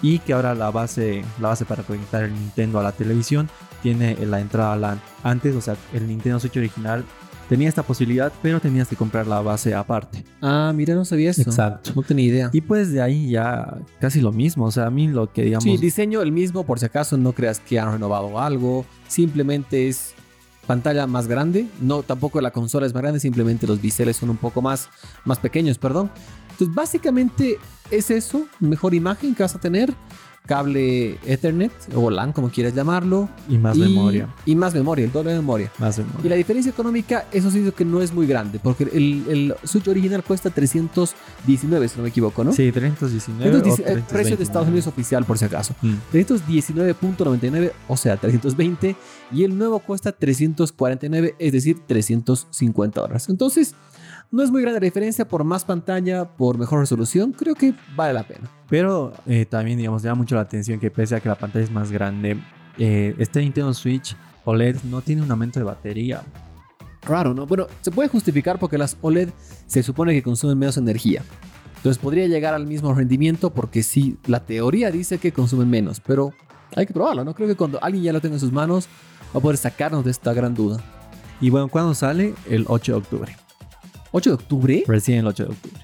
y 0.02 0.20
que 0.20 0.34
ahora 0.34 0.54
la 0.54 0.70
base, 0.70 1.24
la 1.40 1.50
base 1.50 1.66
para 1.66 1.84
conectar 1.84 2.24
el 2.24 2.34
Nintendo 2.34 2.80
a 2.80 2.84
la 2.84 2.92
televisión 2.92 3.50
tiene 3.82 4.16
la 4.26 4.40
entrada 4.40 4.76
LAN. 4.76 5.02
Antes, 5.24 5.56
o 5.56 5.62
sea, 5.62 5.76
el 5.94 6.08
Nintendo 6.08 6.40
Switch 6.40 6.58
original 6.58 7.06
tenía 7.50 7.70
esta 7.70 7.84
posibilidad, 7.84 8.32
pero 8.42 8.60
tenías 8.60 8.88
que 8.88 8.96
comprar 8.96 9.28
la 9.28 9.42
base 9.42 9.74
aparte. 9.74 10.24
Ah, 10.42 10.72
mira, 10.76 10.96
no 10.96 11.06
sabía 11.06 11.32
eso. 11.32 11.42
Exacto. 11.42 11.92
No 11.96 12.02
tenía 12.02 12.26
idea. 12.26 12.50
Y 12.54 12.62
pues 12.62 12.92
de 12.92 13.02
ahí 13.02 13.30
ya 13.30 13.78
casi 14.00 14.22
lo 14.22 14.32
mismo. 14.32 14.66
O 14.66 14.72
sea, 14.72 14.88
a 14.88 14.90
mí 14.90 15.08
lo 15.08 15.32
que 15.32 15.44
digamos... 15.44 15.64
Sí, 15.64 15.78
diseño 15.78 16.22
el 16.22 16.32
mismo, 16.32 16.66
por 16.66 16.80
si 16.80 16.86
acaso 16.86 17.18
no 17.18 17.34
creas 17.34 17.60
que 17.60 17.80
han 17.80 17.92
renovado 17.92 18.40
algo. 18.40 18.86
Simplemente 19.08 19.88
es 19.88 20.14
pantalla 20.68 21.08
más 21.08 21.28
grande. 21.28 21.68
No, 21.82 22.04
tampoco 22.04 22.42
la 22.42 22.52
consola 22.52 22.86
es 22.86 22.94
más 22.94 23.02
grande, 23.04 23.20
simplemente 23.20 23.68
los 23.68 23.82
biseles 23.82 24.18
son 24.18 24.30
un 24.30 24.38
poco 24.38 24.62
más, 24.62 24.90
más 25.26 25.40
pequeños, 25.40 25.78
perdón. 25.78 26.12
Entonces, 26.52 26.74
básicamente 26.76 27.58
es 27.92 28.12
eso. 28.12 28.46
Mejor 28.60 28.94
imagen 28.94 29.36
que 29.36 29.44
vas 29.44 29.56
a 29.56 29.60
tener. 29.60 29.94
Cable 30.46 31.18
Ethernet 31.26 31.72
o 31.96 32.10
LAN, 32.10 32.34
como 32.34 32.50
quieras 32.50 32.74
llamarlo. 32.74 33.30
y 33.48 33.58
más 33.58 33.78
y, 33.78 33.80
memoria. 33.80 34.28
Y 34.46 34.56
más 34.56 34.74
memoria, 34.74 35.06
el 35.06 35.12
doble 35.12 35.32
de 35.32 35.38
memoria. 35.38 35.72
Más 35.78 35.98
memoria. 35.98 36.22
Y 36.24 36.30
la 36.30 36.36
diferencia 36.36 36.70
económica, 36.70 37.26
eso 37.32 37.50
sí 37.50 37.72
que 37.76 37.86
no 37.86 38.02
es 38.02 38.14
muy 38.14 38.28
grande, 38.28 38.60
porque 38.62 38.84
el, 38.84 39.24
el 39.30 39.56
Switch 39.64 39.88
original 39.88 40.24
cuesta 40.24 40.50
319, 40.50 41.88
si 41.88 41.98
no 41.98 42.04
me 42.04 42.10
equivoco, 42.10 42.44
¿no? 42.44 42.52
Sí, 42.52 42.72
319. 42.72 43.56
o 43.56 43.58
Entonces, 43.58 43.86
el 43.88 44.02
precio 44.02 44.36
de 44.36 44.44
Estados 44.44 44.68
329. 44.68 44.74
Unidos 44.74 44.88
oficial, 44.88 45.26
por 45.26 45.38
si 45.38 45.46
acaso. 45.46 45.76
Mm. 45.82 45.94
319.99, 46.12 47.72
o 47.88 47.98
sea, 47.98 48.18
320. 48.18 48.96
Y 49.32 49.44
el 49.44 49.58
nuevo 49.58 49.80
cuesta 49.80 50.12
349, 50.12 51.36
es 51.40 51.52
decir, 51.52 51.80
350 51.88 53.02
dólares. 53.02 53.30
Entonces, 53.30 53.76
no 54.34 54.42
es 54.42 54.50
muy 54.50 54.64
grande 54.64 54.80
la 54.80 54.86
diferencia 54.86 55.28
por 55.28 55.44
más 55.44 55.64
pantalla, 55.64 56.26
por 56.26 56.58
mejor 56.58 56.80
resolución. 56.80 57.34
Creo 57.34 57.54
que 57.54 57.76
vale 57.96 58.14
la 58.14 58.24
pena. 58.24 58.50
Pero 58.68 59.14
eh, 59.28 59.46
también, 59.46 59.78
digamos, 59.78 60.02
llama 60.02 60.16
mucho 60.16 60.34
la 60.34 60.42
atención 60.42 60.80
que 60.80 60.90
pese 60.90 61.16
a 61.16 61.20
que 61.20 61.30
la 61.30 61.36
pantalla 61.36 61.64
es 61.64 61.72
más 61.72 61.92
grande, 61.92 62.42
eh, 62.80 63.14
este 63.20 63.42
Nintendo 63.42 63.72
Switch 63.76 64.18
OLED 64.44 64.78
no 64.86 65.02
tiene 65.02 65.22
un 65.22 65.30
aumento 65.30 65.60
de 65.60 65.66
batería. 65.66 66.24
Raro, 67.04 67.36
¿no? 67.36 67.46
Bueno, 67.46 67.68
se 67.82 67.92
puede 67.92 68.10
justificar 68.10 68.58
porque 68.58 68.80
las 68.80 68.98
OLED 69.02 69.30
se 69.68 69.84
supone 69.84 70.14
que 70.14 70.24
consumen 70.24 70.58
menos 70.58 70.78
energía. 70.78 71.22
Entonces 71.76 72.02
podría 72.02 72.26
llegar 72.26 72.56
al 72.56 72.66
mismo 72.66 72.92
rendimiento 72.92 73.52
porque 73.52 73.84
sí, 73.84 74.18
la 74.26 74.44
teoría 74.44 74.90
dice 74.90 75.20
que 75.20 75.32
consumen 75.32 75.70
menos, 75.70 76.00
pero 76.00 76.34
hay 76.76 76.88
que 76.88 76.94
probarlo, 76.94 77.24
¿no? 77.24 77.36
Creo 77.36 77.48
que 77.48 77.56
cuando 77.56 77.78
alguien 77.84 78.04
ya 78.04 78.14
lo 78.14 78.20
tenga 78.20 78.38
en 78.38 78.40
sus 78.40 78.52
manos 78.52 78.88
va 79.36 79.38
a 79.38 79.42
poder 79.44 79.58
sacarnos 79.58 80.04
de 80.04 80.10
esta 80.10 80.34
gran 80.34 80.56
duda. 80.56 80.84
Y 81.40 81.52
bueno, 81.52 81.68
¿cuándo 81.68 81.94
sale? 81.94 82.34
El 82.50 82.66
8 82.68 82.94
de 82.94 82.98
octubre. 82.98 83.43
8 84.14 84.30
de 84.30 84.34
octubre. 84.36 84.84
Recién 84.88 85.20
el 85.20 85.28
8 85.28 85.44
de 85.46 85.50
octubre. 85.50 85.82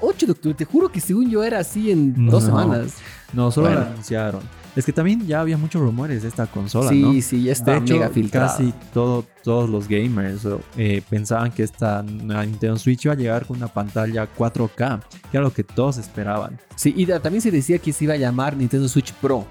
8 0.00 0.26
de 0.26 0.32
octubre, 0.32 0.54
te 0.56 0.64
juro 0.64 0.90
que 0.90 1.00
según 1.00 1.30
yo 1.30 1.44
era 1.44 1.60
así 1.60 1.90
en 1.92 2.26
dos 2.28 2.44
semanas. 2.44 2.94
No, 3.32 3.50
solo 3.52 3.68
Bueno. 3.68 3.82
lo 3.82 3.86
anunciaron. 3.92 4.40
Es 4.74 4.84
que 4.84 4.92
también 4.92 5.26
ya 5.26 5.40
había 5.40 5.56
muchos 5.56 5.80
rumores 5.80 6.22
de 6.22 6.28
esta 6.28 6.46
consola, 6.46 6.90
sí, 6.90 7.00
¿no? 7.02 7.12
sí, 7.20 7.44
ya 7.44 7.52
está 7.52 7.72
de 7.72 7.78
hecho, 7.78 7.94
mega 7.94 8.08
filtrada. 8.10 8.48
casi 8.48 8.72
todo, 8.92 9.24
todos 9.42 9.68
los 9.68 9.88
gamers 9.88 10.46
eh, 10.76 11.02
pensaban 11.08 11.50
que 11.50 11.62
esta 11.64 12.02
Nintendo 12.02 12.76
Switch 12.76 13.04
iba 13.04 13.14
a 13.14 13.16
llegar 13.16 13.46
con 13.46 13.56
una 13.56 13.68
pantalla 13.68 14.28
4K, 14.36 15.00
que 15.30 15.36
era 15.36 15.42
lo 15.42 15.52
que 15.52 15.64
todos 15.64 15.98
esperaban. 15.98 16.58
Sí, 16.76 16.92
y 16.96 17.06
también 17.06 17.40
se 17.40 17.50
decía 17.50 17.78
que 17.78 17.92
se 17.92 18.04
iba 18.04 18.14
a 18.14 18.18
llamar 18.18 18.56
Nintendo 18.56 18.88
Switch 18.88 19.12
Pro. 19.14 19.46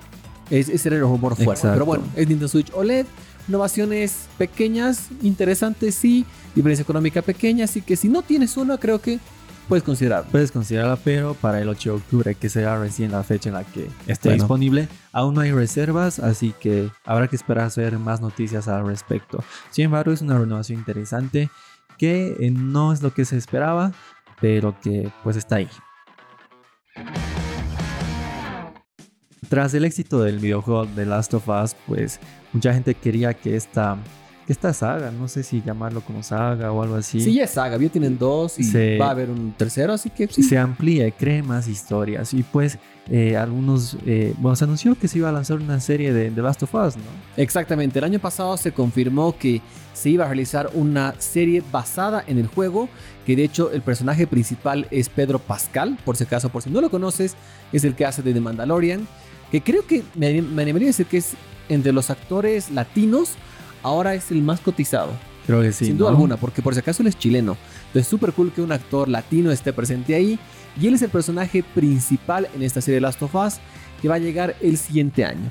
Es, 0.50 0.70
ese 0.70 0.90
era 0.90 0.98
el 0.98 1.02
rumor 1.04 1.36
fuerte. 1.36 1.54
Exacto. 1.54 1.74
Pero 1.74 1.86
bueno, 1.86 2.04
es 2.16 2.28
Nintendo 2.28 2.48
Switch 2.48 2.72
OLED. 2.74 3.06
Innovaciones 3.48 4.28
pequeñas, 4.38 5.08
interesantes, 5.22 5.96
sí. 5.96 6.26
Diferencia 6.56 6.84
económica 6.84 7.22
pequeña. 7.22 7.66
Así 7.66 7.82
que 7.82 7.96
si 7.96 8.10
no 8.10 8.22
tienes 8.22 8.58
una, 8.58 8.78
creo 8.78 9.00
que 9.00 9.20
puedes 9.70 9.84
considerarlo. 9.84 10.30
Puedes 10.32 10.52
considerarla, 10.52 10.98
pero 10.98 11.34
para 11.34 11.62
el 11.62 11.70
8 11.70 11.90
de 11.92 11.96
octubre, 11.98 12.36
que 12.36 12.50
será 12.50 12.80
recién 12.80 13.12
la 13.12 13.24
fecha 13.24 13.50
en 13.50 13.56
la 13.56 13.64
que 13.64 13.88
esté 14.08 14.30
Bueno. 14.30 14.44
disponible, 14.44 14.88
aún 15.12 15.34
no 15.36 15.42
hay 15.42 15.52
reservas, 15.52 16.20
así 16.20 16.54
que 16.60 16.90
habrá 17.06 17.28
que 17.28 17.36
esperar 17.36 17.70
a 17.72 17.80
ver 17.82 18.00
más 18.00 18.22
noticias 18.22 18.68
al 18.68 18.86
respecto. 18.86 19.44
Sin 19.72 19.86
embargo, 19.86 20.12
es 20.12 20.22
una 20.22 20.38
renovación 20.40 20.80
interesante 20.80 21.50
que 21.98 22.36
eh, 22.40 22.52
no 22.52 22.94
es 22.94 23.02
lo 23.02 23.14
que 23.14 23.26
se 23.26 23.38
esperaba, 23.38 23.92
pero 24.40 24.76
que 24.82 25.12
pues 25.24 25.36
está 25.36 25.56
ahí. 25.58 25.70
Tras 29.50 29.74
el 29.74 29.86
éxito 29.86 30.22
del 30.22 30.40
videojuego 30.40 30.86
The 30.88 31.06
Last 31.06 31.34
of 31.34 31.48
Us, 31.48 31.76
pues 31.88 32.20
mucha 32.52 32.74
gente 32.74 32.96
quería 32.96 33.34
que 33.34 33.56
esta, 33.56 33.98
que 34.46 34.52
esta 34.52 34.74
saga, 34.74 35.12
no 35.12 35.28
sé 35.28 35.44
si 35.44 35.62
llamarlo 35.62 36.02
como 36.02 36.22
saga 36.22 36.72
o 36.72 36.84
algo 36.84 36.96
así, 36.96 37.22
Sí, 37.22 37.34
ya 37.34 37.46
es 37.46 37.52
saga. 37.52 37.78
Ya 37.78 37.90
tienen 37.90 38.18
dos 38.18 38.60
y 38.60 38.98
va 38.98 39.08
a 39.08 39.12
haber 39.12 39.30
un 39.30 39.54
tercero. 39.54 39.94
Así 39.94 40.10
que 40.10 40.28
sí. 40.28 40.44
se 40.44 40.58
amplíe, 40.58 41.14
cree 41.14 41.44
más 41.44 41.68
historias. 41.68 42.34
Y 42.34 42.44
pues 42.44 42.78
eh, 43.10 43.38
algunos, 43.38 43.96
eh, 44.06 44.34
bueno, 44.38 44.56
se 44.58 44.66
anunció 44.66 44.96
que 44.96 45.08
se 45.08 45.20
iba 45.20 45.30
a 45.30 45.32
lanzar 45.32 45.58
una 45.58 45.80
serie 45.80 46.12
de 46.12 46.30
The 46.30 46.42
Last 46.42 46.64
of 46.64 46.74
Us, 46.76 46.98
¿no? 46.98 47.04
Exactamente, 47.38 48.00
el 48.00 48.06
año 48.06 48.20
pasado 48.20 48.58
se 48.58 48.74
confirmó 48.74 49.38
que 49.38 49.62
se 49.94 50.10
iba 50.10 50.26
a 50.26 50.28
realizar 50.28 50.70
una 50.74 51.16
serie 51.20 51.64
basada 51.72 52.24
en 52.28 52.38
el 52.38 52.48
juego, 52.48 52.90
que 53.26 53.36
de 53.36 53.46
hecho 53.46 53.72
el 53.72 53.82
personaje 53.82 54.28
principal 54.28 54.88
es 54.92 55.08
Pedro 55.08 55.40
Pascal, 55.40 55.98
por 56.04 56.18
si 56.18 56.26
acaso, 56.26 56.50
por 56.50 56.62
si 56.62 56.70
no 56.70 56.82
lo 56.82 56.90
conoces, 56.90 57.36
es 57.72 57.86
el 57.86 57.96
que 57.96 58.06
hace 58.06 58.22
de 58.22 58.34
The 58.34 58.42
Mandalorian, 58.42 59.08
que 59.52 59.62
creo 59.62 59.86
que 59.86 60.04
me, 60.16 60.42
me 60.42 60.62
animaría 60.64 60.88
a 60.88 60.90
decir 60.90 61.06
que 61.06 61.18
es 61.18 61.34
entre 61.70 61.92
los 61.92 62.10
actores 62.10 62.72
latinos, 62.72 63.32
ahora 63.84 64.14
es 64.16 64.32
el 64.32 64.42
más 64.42 64.60
cotizado, 64.60 65.12
Creo 65.46 65.62
que 65.62 65.72
sí. 65.72 65.86
sin 65.86 65.98
duda 65.98 66.10
¿no? 66.12 66.16
alguna, 66.16 66.38
porque 66.38 66.62
por 66.62 66.74
si 66.74 66.80
acaso 66.80 67.02
él 67.04 67.08
es 67.08 67.18
chileno. 67.18 67.56
Entonces 67.88 68.08
súper 68.08 68.34
cool 68.34 68.52
que 68.52 68.62
un 68.62 68.72
actor 68.72 69.08
latino 69.08 69.52
esté 69.52 69.72
presente 69.74 70.14
ahí, 70.16 70.38
y 70.80 70.88
él 70.88 70.94
es 70.96 71.02
el 71.02 71.10
personaje 71.10 71.64
principal 71.64 72.48
en 72.56 72.64
esta 72.64 72.82
serie 72.82 72.96
de 72.96 73.02
Last 73.02 73.22
of 73.24 73.34
Us, 73.36 73.56
que 74.02 74.08
va 74.08 74.16
a 74.16 74.20
llegar 74.20 74.56
el 74.62 74.78
siguiente 74.78 75.24
año. 75.26 75.50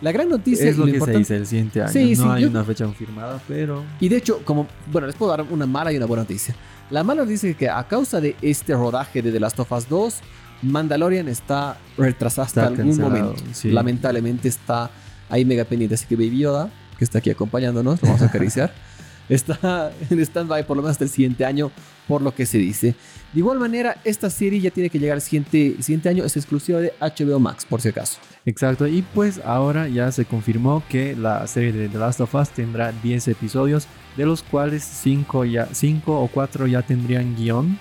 La 0.00 0.12
gran 0.12 0.28
noticia 0.28 0.68
Es 0.68 0.76
lo 0.76 0.84
y 0.86 0.92
que 0.92 0.92
se 0.92 0.96
importante- 0.98 1.18
dice 1.18 1.36
el 1.36 1.46
siguiente 1.46 1.82
año. 1.82 1.92
Sí, 1.92 2.14
no 2.16 2.22
sí, 2.24 2.28
hay 2.30 2.42
yo- 2.42 2.50
una 2.50 2.62
fecha 2.64 2.84
confirmada, 2.84 3.40
pero 3.48 3.84
Y 4.00 4.08
de 4.08 4.16
hecho, 4.18 4.40
como, 4.44 4.68
bueno, 4.92 5.06
les 5.08 5.16
puedo 5.16 5.30
dar 5.32 5.42
una 5.50 5.66
mala 5.66 5.92
y 5.92 5.96
una 5.96 6.06
buena 6.06 6.22
noticia. 6.22 6.54
La 6.90 7.02
mala 7.02 7.22
noticia 7.24 7.50
es 7.50 7.56
que 7.56 7.68
a 7.68 7.82
causa 7.88 8.20
de 8.20 8.36
este 8.40 8.74
rodaje 8.74 9.20
de 9.22 9.32
The 9.32 9.40
Last 9.40 9.58
of 9.58 9.72
Us 9.72 9.88
2, 9.88 10.14
Mandalorian 10.62 11.28
está 11.28 11.78
retrasada 11.96 12.46
hasta 12.46 12.60
Está 12.62 12.68
algún 12.74 12.96
cancelado, 12.96 13.30
momento. 13.32 13.42
sí. 13.52 13.70
Lamentablemente 13.70 14.48
está 14.48 14.90
ahí 15.28 15.44
mega 15.44 15.64
pendiente. 15.64 15.94
Así 15.94 16.06
que 16.06 16.16
Baby 16.16 16.38
Yoda, 16.38 16.70
que 16.98 17.04
está 17.04 17.18
aquí 17.18 17.30
acompañándonos, 17.30 18.00
lo 18.02 18.08
vamos 18.08 18.22
a 18.22 18.26
acariciar, 18.26 18.72
está 19.28 19.92
en 20.10 20.20
stand-by 20.20 20.66
por 20.66 20.76
lo 20.76 20.82
menos 20.82 20.92
hasta 20.92 21.04
el 21.04 21.10
siguiente 21.10 21.44
año, 21.44 21.70
por 22.08 22.22
lo 22.22 22.34
que 22.34 22.46
se 22.46 22.58
dice. 22.58 22.94
De 23.34 23.40
igual 23.40 23.58
manera, 23.58 23.98
esta 24.04 24.30
serie 24.30 24.58
ya 24.58 24.70
tiene 24.70 24.88
que 24.88 24.98
llegar 24.98 25.16
el 25.16 25.20
siguiente, 25.22 25.66
el 25.76 25.82
siguiente 25.84 26.08
año, 26.08 26.24
es 26.24 26.36
exclusiva 26.36 26.80
de 26.80 26.94
HBO 26.98 27.38
Max, 27.38 27.66
por 27.66 27.80
si 27.82 27.88
acaso. 27.90 28.18
exacto. 28.46 28.86
Y 28.86 29.02
pues 29.02 29.40
ahora 29.44 29.86
ya 29.86 30.10
se 30.12 30.24
confirmó 30.24 30.82
que 30.88 31.14
la 31.14 31.46
serie 31.46 31.72
de 31.72 31.88
The 31.90 31.98
Last 31.98 32.20
of 32.22 32.34
Us 32.34 32.48
tendrá 32.48 32.90
10 33.02 33.28
episodios, 33.28 33.86
de 34.16 34.24
los 34.24 34.42
cuales 34.42 34.82
5 34.82 35.44
ya, 35.44 35.68
5 35.70 36.20
o 36.22 36.26
4 36.28 36.66
ya 36.68 36.80
tendrían 36.82 37.36
guion 37.36 37.78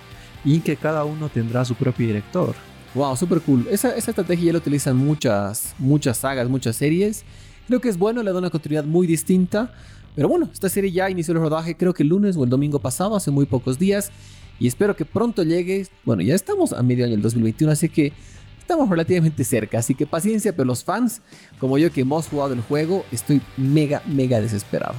y 0.47 0.61
que 0.61 0.77
cada 0.77 1.03
uno 1.03 1.27
tendrá 1.27 1.65
su 1.65 1.75
propio 1.75 2.07
director. 2.07 2.55
Wow, 2.95 3.17
super 3.17 3.41
cool. 3.41 3.67
Esa, 3.69 3.97
estrategia 3.97 4.45
ya 4.45 4.53
la 4.53 4.59
utilizan 4.59 4.95
muchas, 4.95 5.75
muchas 5.77 6.19
sagas, 6.19 6.47
muchas 6.47 6.77
series. 6.77 7.25
Creo 7.67 7.81
que 7.81 7.89
es 7.89 7.97
bueno, 7.97 8.23
le 8.23 8.31
da 8.31 8.39
una 8.39 8.49
continuidad 8.49 8.85
muy 8.85 9.05
distinta. 9.07 9.73
Pero 10.15 10.29
bueno, 10.29 10.49
esta 10.53 10.69
serie 10.69 10.89
ya 10.89 11.09
inició 11.09 11.33
el 11.33 11.41
rodaje, 11.41 11.75
creo 11.75 11.93
que 11.93 12.03
el 12.03 12.09
lunes 12.09 12.37
o 12.37 12.45
el 12.45 12.49
domingo 12.49 12.79
pasado, 12.79 13.17
hace 13.17 13.29
muy 13.29 13.45
pocos 13.45 13.77
días. 13.77 14.09
Y 14.57 14.67
espero 14.67 14.95
que 14.95 15.03
pronto 15.03 15.43
llegue. 15.43 15.85
Bueno, 16.05 16.21
ya 16.21 16.33
estamos 16.33 16.71
a 16.71 16.81
medio 16.81 17.03
año 17.03 17.15
del 17.15 17.23
2021, 17.23 17.73
así 17.73 17.89
que 17.89 18.13
estamos 18.57 18.89
relativamente 18.89 19.43
cerca. 19.43 19.79
Así 19.79 19.95
que 19.95 20.07
paciencia, 20.07 20.53
pero 20.53 20.63
los 20.63 20.81
fans, 20.81 21.21
como 21.59 21.77
yo 21.77 21.91
que 21.91 22.01
hemos 22.01 22.29
jugado 22.29 22.53
el 22.53 22.61
juego, 22.61 23.03
estoy 23.11 23.41
mega, 23.57 24.01
mega 24.07 24.39
desesperado. 24.39 24.95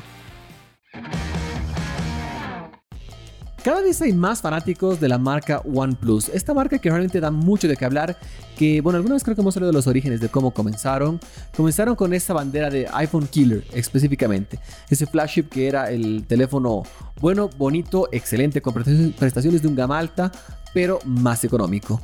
Cada 3.62 3.82
vez 3.82 4.00
hay 4.00 4.12
más 4.12 4.40
fanáticos 4.40 5.00
de 5.00 5.08
la 5.08 5.18
marca 5.18 5.60
OnePlus, 5.64 6.28
esta 6.28 6.54
marca 6.54 6.78
que 6.78 6.88
realmente 6.90 7.20
da 7.20 7.30
mucho 7.30 7.66
de 7.66 7.76
qué 7.76 7.84
hablar, 7.84 8.16
que 8.56 8.80
bueno, 8.80 8.98
alguna 8.98 9.14
vez 9.14 9.24
creo 9.24 9.34
que 9.34 9.42
hemos 9.42 9.56
hablado 9.56 9.72
de 9.72 9.76
los 9.76 9.88
orígenes 9.88 10.20
de 10.20 10.28
cómo 10.28 10.52
comenzaron. 10.52 11.18
Comenzaron 11.56 11.96
con 11.96 12.14
esa 12.14 12.32
bandera 12.34 12.70
de 12.70 12.86
iPhone 12.92 13.26
Killer 13.26 13.64
específicamente, 13.72 14.60
ese 14.88 15.06
flagship 15.06 15.48
que 15.48 15.66
era 15.66 15.90
el 15.90 16.24
teléfono 16.26 16.84
bueno, 17.20 17.50
bonito, 17.58 18.08
excelente, 18.12 18.62
con 18.62 18.74
prestaciones 18.74 19.60
de 19.60 19.68
un 19.68 19.74
gama 19.74 19.98
alta, 19.98 20.30
pero 20.72 21.00
más 21.04 21.42
económico. 21.42 22.00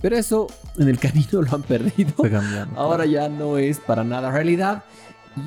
Pero 0.00 0.16
eso 0.16 0.46
en 0.78 0.88
el 0.88 0.98
camino 1.00 1.42
lo 1.42 1.54
han 1.54 1.62
perdido. 1.62 2.12
Ahora 2.76 3.06
ya 3.06 3.28
no 3.28 3.56
es 3.56 3.80
para 3.80 4.04
nada 4.04 4.30
realidad. 4.30 4.84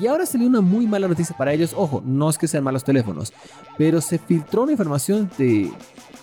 Y 0.00 0.06
ahora 0.06 0.26
salió 0.26 0.46
una 0.46 0.60
muy 0.60 0.86
mala 0.86 1.08
noticia 1.08 1.36
para 1.36 1.52
ellos. 1.52 1.72
Ojo, 1.76 2.02
no 2.04 2.30
es 2.30 2.38
que 2.38 2.48
sean 2.48 2.64
malos 2.64 2.84
teléfonos, 2.84 3.32
pero 3.78 4.00
se 4.00 4.18
filtró 4.18 4.62
una 4.62 4.72
información 4.72 5.30
de 5.38 5.70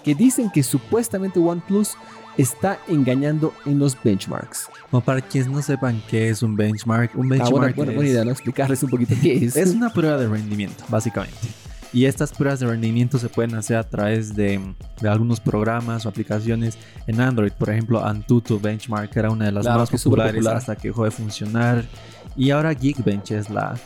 que 0.04 0.16
dicen 0.16 0.50
que 0.50 0.64
supuestamente 0.64 1.40
OnePlus 1.40 1.96
está 2.38 2.80
engañando 2.88 3.54
en 3.66 3.80
los 3.80 4.02
benchmarks. 4.02 4.70
Como 4.90 5.04
para 5.04 5.22
quienes 5.22 5.52
no 5.52 5.62
sepan 5.62 6.02
qué 6.10 6.30
es 6.30 6.42
un 6.42 6.56
benchmark, 6.56 7.16
un 7.16 7.28
benchmark 7.28 7.74
ah, 7.74 7.74
bueno, 7.76 7.94
buena, 7.94 8.10
idea, 8.10 8.24
¿no? 8.24 8.32
Explicarles 8.32 8.82
un 8.84 8.90
poquito 8.90 9.14
qué 9.22 9.46
es. 9.46 9.58
Es 9.58 9.72
una 9.72 9.92
prueba 9.92 10.18
de 10.18 10.28
rendimiento, 10.28 10.84
básicamente. 10.88 11.38
Y 11.92 12.06
estas 12.06 12.32
pruebas 12.32 12.60
de 12.60 12.68
rendimiento 12.68 13.18
se 13.18 13.30
pueden 13.30 13.56
hacer 13.56 13.78
a 13.78 13.84
través 13.84 14.36
de, 14.36 14.62
de, 15.02 15.10
algunos 15.10 15.40
programas 15.40 16.06
o 16.06 16.10
aplicaciones 16.10 16.78
en 17.08 17.20
Android. 17.20 17.52
Por 17.52 17.72
ejemplo, 17.72 18.06
Antutu 18.06 18.60
Benchmark 18.60 19.16
era 19.18 19.32
una 19.32 19.46
de 19.46 19.52
las 19.52 19.66
más 19.66 19.90
populares 19.90 20.46
hasta 20.46 20.76
que 20.76 20.90
dejó 20.90 21.06
de 21.06 21.12
funcionar. 21.12 21.86
Y 22.36 22.52
ahora 22.52 22.74
Geekbench 22.74 23.32
es 23.32 23.50
la, 23.50 23.78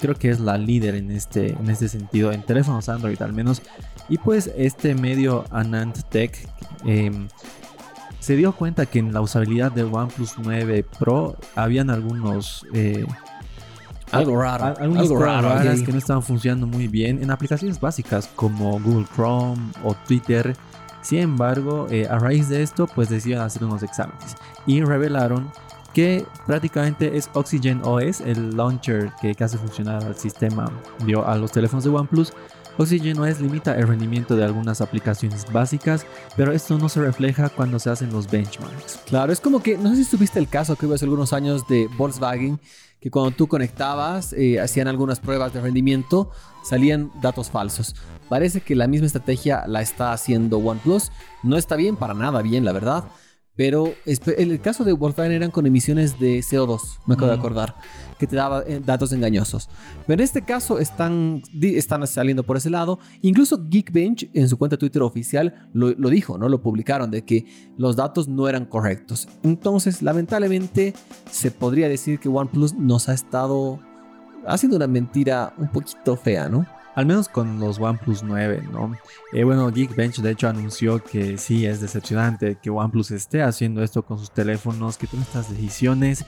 creo 0.00 0.14
que 0.14 0.30
es 0.30 0.40
la 0.40 0.58
líder 0.58 0.96
en 0.96 1.10
este, 1.10 1.52
en 1.52 1.70
este 1.70 1.88
sentido, 1.88 2.32
en 2.32 2.42
teléfonos 2.42 2.88
Android 2.88 3.20
al 3.22 3.32
menos. 3.32 3.62
Y 4.08 4.18
pues 4.18 4.50
este 4.56 4.94
medio 4.94 5.44
Anand 5.50 6.02
Tech 6.10 6.36
em, 6.84 7.28
se 8.18 8.36
dio 8.36 8.52
cuenta 8.52 8.86
que 8.86 8.98
en 8.98 9.12
la 9.12 9.20
usabilidad 9.20 9.72
del 9.72 9.86
OnePlus 9.86 10.34
9 10.38 10.84
Pro 10.98 11.36
habían 11.54 11.90
algunos... 11.90 12.66
Eh, 12.74 13.06
algo 14.10 14.40
raro. 14.40 14.74
Algunas 14.78 15.04
algo 15.04 15.18
raras 15.18 15.82
que 15.82 15.90
no 15.90 15.98
estaban 15.98 16.22
funcionando 16.22 16.66
muy 16.66 16.86
bien 16.86 17.22
en 17.22 17.30
aplicaciones 17.30 17.80
básicas 17.80 18.28
como 18.36 18.78
Google 18.78 19.06
Chrome 19.14 19.72
o 19.82 19.94
Twitter. 20.06 20.54
Sin 21.00 21.18
embargo, 21.20 21.86
eh, 21.90 22.06
a 22.08 22.18
raíz 22.18 22.48
de 22.48 22.62
esto, 22.62 22.86
pues 22.86 23.08
decidieron 23.08 23.44
hacer 23.44 23.64
unos 23.64 23.82
exámenes 23.82 24.36
y 24.66 24.82
revelaron 24.82 25.50
que 25.92 26.24
prácticamente 26.46 27.16
es 27.16 27.28
Oxygen 27.34 27.82
OS, 27.84 28.20
el 28.20 28.56
launcher 28.56 29.12
que, 29.20 29.36
hace 29.42 29.58
funcionar 29.58 30.04
al 30.04 30.16
sistema, 30.16 30.70
dio 31.04 31.26
a 31.26 31.36
los 31.36 31.52
teléfonos 31.52 31.84
de 31.84 31.90
OnePlus. 31.90 32.32
Oxygen 32.78 33.18
OS 33.18 33.40
limita 33.40 33.76
el 33.76 33.86
rendimiento 33.86 34.34
de 34.34 34.44
algunas 34.44 34.80
aplicaciones 34.80 35.44
básicas, 35.52 36.06
pero 36.36 36.52
esto 36.52 36.78
no 36.78 36.88
se 36.88 37.00
refleja 37.00 37.50
cuando 37.50 37.78
se 37.78 37.90
hacen 37.90 38.10
los 38.10 38.30
benchmarks. 38.30 39.00
Claro, 39.06 39.32
es 39.32 39.40
como 39.40 39.62
que, 39.62 39.76
no 39.76 39.94
sé 39.94 40.04
si 40.04 40.10
tuviste 40.10 40.38
el 40.38 40.48
caso 40.48 40.76
que 40.76 40.86
hubo 40.86 40.94
hace 40.94 41.04
algunos 41.04 41.34
años 41.34 41.66
de 41.68 41.88
Volkswagen, 41.98 42.58
que 43.02 43.10
cuando 43.10 43.32
tú 43.32 43.48
conectabas, 43.48 44.32
eh, 44.32 44.60
hacían 44.60 44.86
algunas 44.88 45.18
pruebas 45.20 45.52
de 45.52 45.60
rendimiento, 45.60 46.30
salían 46.62 47.10
datos 47.20 47.50
falsos. 47.50 47.96
Parece 48.28 48.60
que 48.60 48.76
la 48.76 48.86
misma 48.86 49.06
estrategia 49.06 49.64
la 49.66 49.82
está 49.82 50.12
haciendo 50.12 50.58
OnePlus. 50.58 51.10
No 51.42 51.56
está 51.56 51.74
bien, 51.76 51.96
para 51.96 52.14
nada 52.14 52.40
bien, 52.42 52.64
la 52.64 52.72
verdad. 52.72 53.04
Pero 53.54 53.92
en 54.06 54.50
el 54.50 54.60
caso 54.60 54.82
de 54.82 54.92
Volkswagen 54.92 55.32
eran 55.32 55.50
con 55.50 55.66
emisiones 55.66 56.18
de 56.18 56.38
CO2, 56.38 56.80
me 57.06 57.14
acabo 57.14 57.30
de 57.30 57.36
acordar, 57.36 57.74
que 58.18 58.26
te 58.26 58.34
daba 58.34 58.62
eh, 58.66 58.80
datos 58.82 59.12
engañosos. 59.12 59.68
Pero 60.06 60.20
en 60.20 60.24
este 60.24 60.42
caso 60.42 60.78
están, 60.78 61.42
están 61.60 62.06
saliendo 62.06 62.44
por 62.44 62.56
ese 62.56 62.70
lado. 62.70 62.98
Incluso 63.20 63.68
Geekbench 63.68 64.30
en 64.32 64.48
su 64.48 64.56
cuenta 64.56 64.78
Twitter 64.78 65.02
oficial 65.02 65.68
lo, 65.74 65.90
lo, 65.90 66.08
dijo, 66.08 66.38
¿no? 66.38 66.48
Lo 66.48 66.62
publicaron 66.62 67.10
de 67.10 67.24
que 67.24 67.44
los 67.76 67.96
datos 67.96 68.26
no 68.26 68.48
eran 68.48 68.64
correctos. 68.64 69.28
Entonces, 69.42 70.00
lamentablemente, 70.00 70.94
se 71.30 71.50
podría 71.50 71.88
decir 71.88 72.18
que 72.18 72.30
OnePlus 72.30 72.74
nos 72.74 73.10
ha 73.10 73.12
estado 73.12 73.80
haciendo 74.46 74.76
una 74.76 74.86
mentira 74.86 75.52
un 75.58 75.68
poquito 75.68 76.16
fea, 76.16 76.48
¿no? 76.48 76.66
Al 76.94 77.06
menos 77.06 77.28
con 77.28 77.58
los 77.58 77.78
OnePlus 77.78 78.22
9, 78.22 78.68
¿no? 78.70 78.94
Eh, 79.32 79.44
bueno, 79.44 79.70
Geekbench 79.72 80.18
de 80.18 80.30
hecho 80.30 80.48
anunció 80.48 81.02
que 81.02 81.38
sí 81.38 81.64
es 81.64 81.80
decepcionante 81.80 82.58
que 82.62 82.70
OnePlus 82.70 83.10
esté 83.12 83.42
haciendo 83.42 83.82
esto 83.82 84.04
con 84.04 84.18
sus 84.18 84.30
teléfonos, 84.30 84.98
que 84.98 85.06
tomen 85.06 85.22
estas 85.22 85.50
decisiones 85.50 86.24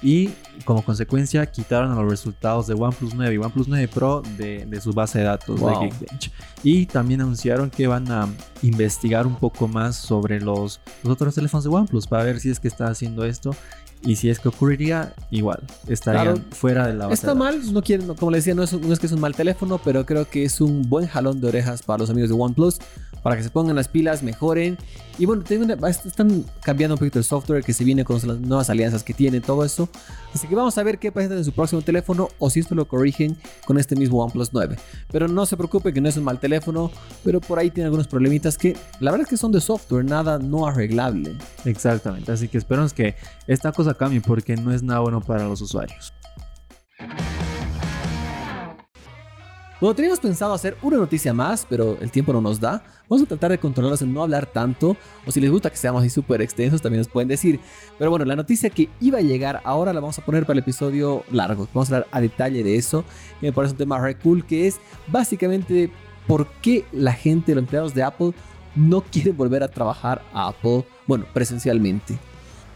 y 0.00 0.30
como 0.64 0.82
consecuencia 0.82 1.44
quitaron 1.46 1.94
los 1.94 2.08
resultados 2.08 2.66
de 2.68 2.74
OnePlus 2.74 3.14
9 3.14 3.34
y 3.34 3.38
OnePlus 3.38 3.68
9 3.68 3.88
Pro 3.88 4.22
de, 4.36 4.80
su 4.80 4.92
base 4.92 5.18
de 5.18 5.24
datos 5.24 5.60
de 5.60 5.66
Geekbench. 5.66 6.32
Y 6.62 6.86
también 6.86 7.20
anunciaron 7.20 7.70
que 7.70 7.86
van 7.86 8.10
a 8.10 8.28
investigar 8.62 9.26
un 9.26 9.36
poco 9.36 9.66
más 9.66 9.96
sobre 9.96 10.40
los, 10.40 10.80
los, 11.02 11.12
otros 11.12 11.34
teléfonos 11.34 11.64
de 11.64 11.70
OnePlus 11.70 12.06
para 12.06 12.24
ver 12.24 12.40
si 12.40 12.50
es 12.50 12.60
que 12.60 12.68
está 12.68 12.86
haciendo 12.88 13.24
esto 13.24 13.54
y 14.02 14.16
si 14.16 14.30
es 14.30 14.38
que 14.38 14.48
ocurriría, 14.48 15.14
igual, 15.30 15.62
estaría 15.88 16.36
fuera 16.50 16.86
de 16.86 16.94
la 16.94 17.06
base 17.06 17.14
Está 17.14 17.34
mal, 17.34 17.72
no 17.72 17.82
quieren, 17.82 18.14
como 18.14 18.30
le 18.30 18.38
decía, 18.38 18.54
no 18.54 18.62
es, 18.62 18.72
no 18.72 18.92
es 18.92 18.98
que 18.98 19.06
es 19.06 19.12
un 19.12 19.20
mal 19.20 19.34
teléfono, 19.34 19.80
pero 19.84 20.06
creo 20.06 20.28
que 20.28 20.44
es 20.44 20.60
un 20.60 20.88
buen 20.88 21.06
jalón 21.06 21.40
de 21.40 21.48
orejas 21.48 21.82
para 21.82 21.98
los 21.98 22.10
amigos 22.10 22.30
de 22.30 22.36
OnePlus 22.36 22.78
para 23.22 23.36
que 23.36 23.42
se 23.42 23.50
pongan 23.50 23.76
las 23.76 23.88
pilas, 23.88 24.22
mejoren. 24.22 24.78
Y 25.18 25.26
bueno, 25.26 25.42
están 25.88 26.44
cambiando 26.62 26.94
un 26.94 26.98
poquito 26.98 27.18
el 27.18 27.24
software 27.24 27.64
que 27.64 27.72
se 27.72 27.82
viene 27.82 28.04
con 28.04 28.16
las 28.16 28.38
nuevas 28.38 28.70
alianzas 28.70 29.02
que 29.02 29.12
tienen, 29.12 29.42
todo 29.42 29.64
eso. 29.64 29.88
Así 30.32 30.46
que 30.46 30.54
vamos 30.54 30.78
a 30.78 30.82
ver 30.84 30.98
qué 30.98 31.10
pasa 31.10 31.34
en 31.34 31.44
su 31.44 31.52
próximo 31.52 31.82
teléfono 31.82 32.28
o 32.38 32.50
si 32.50 32.60
esto 32.60 32.76
lo 32.76 32.86
corrigen 32.86 33.36
con 33.66 33.78
este 33.78 33.96
mismo 33.96 34.22
OnePlus 34.22 34.52
9. 34.52 34.76
Pero 35.10 35.26
no 35.26 35.44
se 35.44 35.56
preocupe 35.56 35.92
que 35.92 36.00
no 36.00 36.08
es 36.08 36.16
un 36.16 36.24
mal 36.24 36.38
teléfono, 36.38 36.92
pero 37.24 37.40
por 37.40 37.58
ahí 37.58 37.70
tiene 37.70 37.86
algunos 37.86 38.06
problemitas 38.06 38.56
que 38.56 38.76
la 39.00 39.10
verdad 39.10 39.26
es 39.26 39.30
que 39.30 39.36
son 39.36 39.50
de 39.50 39.60
software, 39.60 40.04
nada 40.04 40.38
no 40.38 40.66
arreglable. 40.66 41.36
Exactamente, 41.64 42.30
así 42.30 42.46
que 42.46 42.58
esperamos 42.58 42.92
que 42.92 43.16
esta 43.48 43.72
cosa 43.72 43.87
cambie 43.94 44.20
porque 44.20 44.56
no 44.56 44.72
es 44.72 44.82
nada 44.82 45.00
bueno 45.00 45.20
para 45.20 45.44
los 45.44 45.60
usuarios. 45.60 46.12
Bueno, 49.80 49.94
teníamos 49.94 50.18
pensado 50.18 50.54
hacer 50.54 50.76
una 50.82 50.96
noticia 50.96 51.32
más, 51.32 51.64
pero 51.68 51.96
el 52.00 52.10
tiempo 52.10 52.32
no 52.32 52.40
nos 52.40 52.58
da. 52.58 52.82
Vamos 53.08 53.24
a 53.24 53.28
tratar 53.28 53.52
de 53.52 53.58
controlarlos 53.58 54.02
en 54.02 54.12
no 54.12 54.24
hablar 54.24 54.46
tanto, 54.46 54.96
o 55.24 55.30
si 55.30 55.40
les 55.40 55.52
gusta 55.52 55.70
que 55.70 55.76
seamos 55.76 56.00
así 56.00 56.10
súper 56.10 56.42
extensos, 56.42 56.82
también 56.82 56.98
nos 56.98 57.08
pueden 57.08 57.28
decir. 57.28 57.60
Pero 57.96 58.10
bueno, 58.10 58.24
la 58.24 58.34
noticia 58.34 58.70
que 58.70 58.88
iba 59.00 59.18
a 59.18 59.22
llegar 59.22 59.62
ahora 59.64 59.92
la 59.92 60.00
vamos 60.00 60.18
a 60.18 60.24
poner 60.24 60.44
para 60.46 60.54
el 60.54 60.64
episodio 60.64 61.22
largo. 61.30 61.68
Vamos 61.72 61.92
a 61.92 61.96
hablar 61.96 62.08
a 62.10 62.20
detalle 62.20 62.64
de 62.64 62.74
eso, 62.74 63.04
que 63.40 63.46
me 63.46 63.52
parece 63.52 63.72
un 63.74 63.78
tema 63.78 64.00
re 64.00 64.18
cool, 64.18 64.44
que 64.44 64.66
es 64.66 64.80
básicamente 65.06 65.92
por 66.26 66.48
qué 66.60 66.84
la 66.90 67.12
gente, 67.12 67.54
los 67.54 67.62
empleados 67.62 67.94
de 67.94 68.02
Apple, 68.02 68.32
no 68.74 69.02
quieren 69.02 69.36
volver 69.36 69.62
a 69.62 69.68
trabajar 69.68 70.22
a 70.32 70.48
Apple, 70.48 70.84
bueno, 71.06 71.24
presencialmente. 71.32 72.18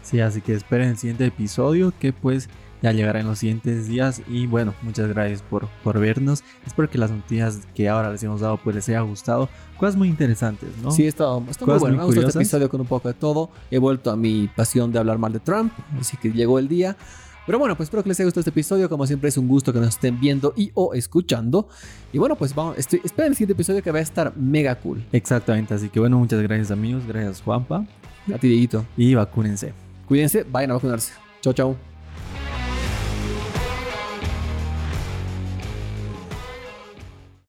Sí, 0.03 0.19
así 0.19 0.41
que 0.41 0.53
esperen 0.53 0.89
el 0.89 0.97
siguiente 0.97 1.25
episodio 1.25 1.93
que 1.99 2.13
pues 2.13 2.49
ya 2.83 2.91
llegará 2.91 3.21
en 3.21 3.27
los 3.27 3.39
siguientes 3.39 3.87
días. 3.87 4.21
Y 4.27 4.45
bueno, 4.45 4.75
muchas 4.81 5.07
gracias 5.07 5.41
por, 5.41 5.69
por 5.83 5.99
vernos. 5.99 6.43
Espero 6.67 6.89
que 6.89 6.97
las 6.97 7.09
noticias 7.09 7.61
que 7.73 7.87
ahora 7.87 8.11
les 8.11 8.21
hemos 8.23 8.41
dado 8.41 8.57
pues 8.57 8.75
les 8.75 8.89
haya 8.89 9.01
gustado. 9.01 9.49
Cosas 9.79 9.95
muy 9.95 10.09
interesantes, 10.09 10.69
¿no? 10.83 10.91
Sí, 10.91 11.07
está, 11.07 11.25
está 11.49 11.65
muy 11.65 11.79
bueno. 11.79 11.97
Me 11.97 12.03
gustó 12.03 12.27
este 12.27 12.39
episodio 12.39 12.69
con 12.69 12.81
un 12.81 12.87
poco 12.87 13.07
de 13.07 13.13
todo. 13.13 13.49
He 13.71 13.77
vuelto 13.77 14.11
a 14.11 14.17
mi 14.17 14.49
pasión 14.53 14.91
de 14.91 14.99
hablar 14.99 15.17
mal 15.17 15.31
de 15.31 15.39
Trump. 15.39 15.71
Así 15.99 16.17
que 16.17 16.31
llegó 16.31 16.59
el 16.59 16.67
día. 16.67 16.97
Pero 17.45 17.59
bueno, 17.59 17.75
pues 17.75 17.87
espero 17.87 18.03
que 18.03 18.09
les 18.09 18.19
haya 18.19 18.25
gustado 18.25 18.41
este 18.41 18.49
episodio. 18.49 18.89
Como 18.89 19.07
siempre 19.07 19.29
es 19.29 19.37
un 19.37 19.47
gusto 19.47 19.71
que 19.71 19.79
nos 19.79 19.89
estén 19.89 20.19
viendo 20.19 20.53
y 20.57 20.71
o 20.73 20.93
escuchando. 20.93 21.69
Y 22.11 22.17
bueno, 22.17 22.35
pues 22.35 22.53
vamos, 22.53 22.77
estoy, 22.77 23.01
esperen 23.03 23.31
el 23.31 23.35
siguiente 23.35 23.53
episodio 23.53 23.81
que 23.81 23.91
va 23.91 23.99
a 23.99 24.01
estar 24.01 24.35
mega 24.35 24.75
cool. 24.75 25.03
Exactamente, 25.13 25.73
así 25.73 25.87
que 25.87 25.99
bueno, 26.01 26.19
muchas 26.19 26.41
gracias 26.41 26.71
amigos. 26.71 27.03
Gracias 27.07 27.41
Juanpa. 27.41 27.85
A 28.33 28.37
ti, 28.37 28.47
Dieguito. 28.47 28.85
Y 28.97 29.13
vacúnense. 29.15 29.73
Cuídense, 30.07 30.43
vayan 30.43 30.71
a 30.71 30.73
vacunarse. 30.75 31.13
Chao, 31.41 31.53
chao. 31.53 31.92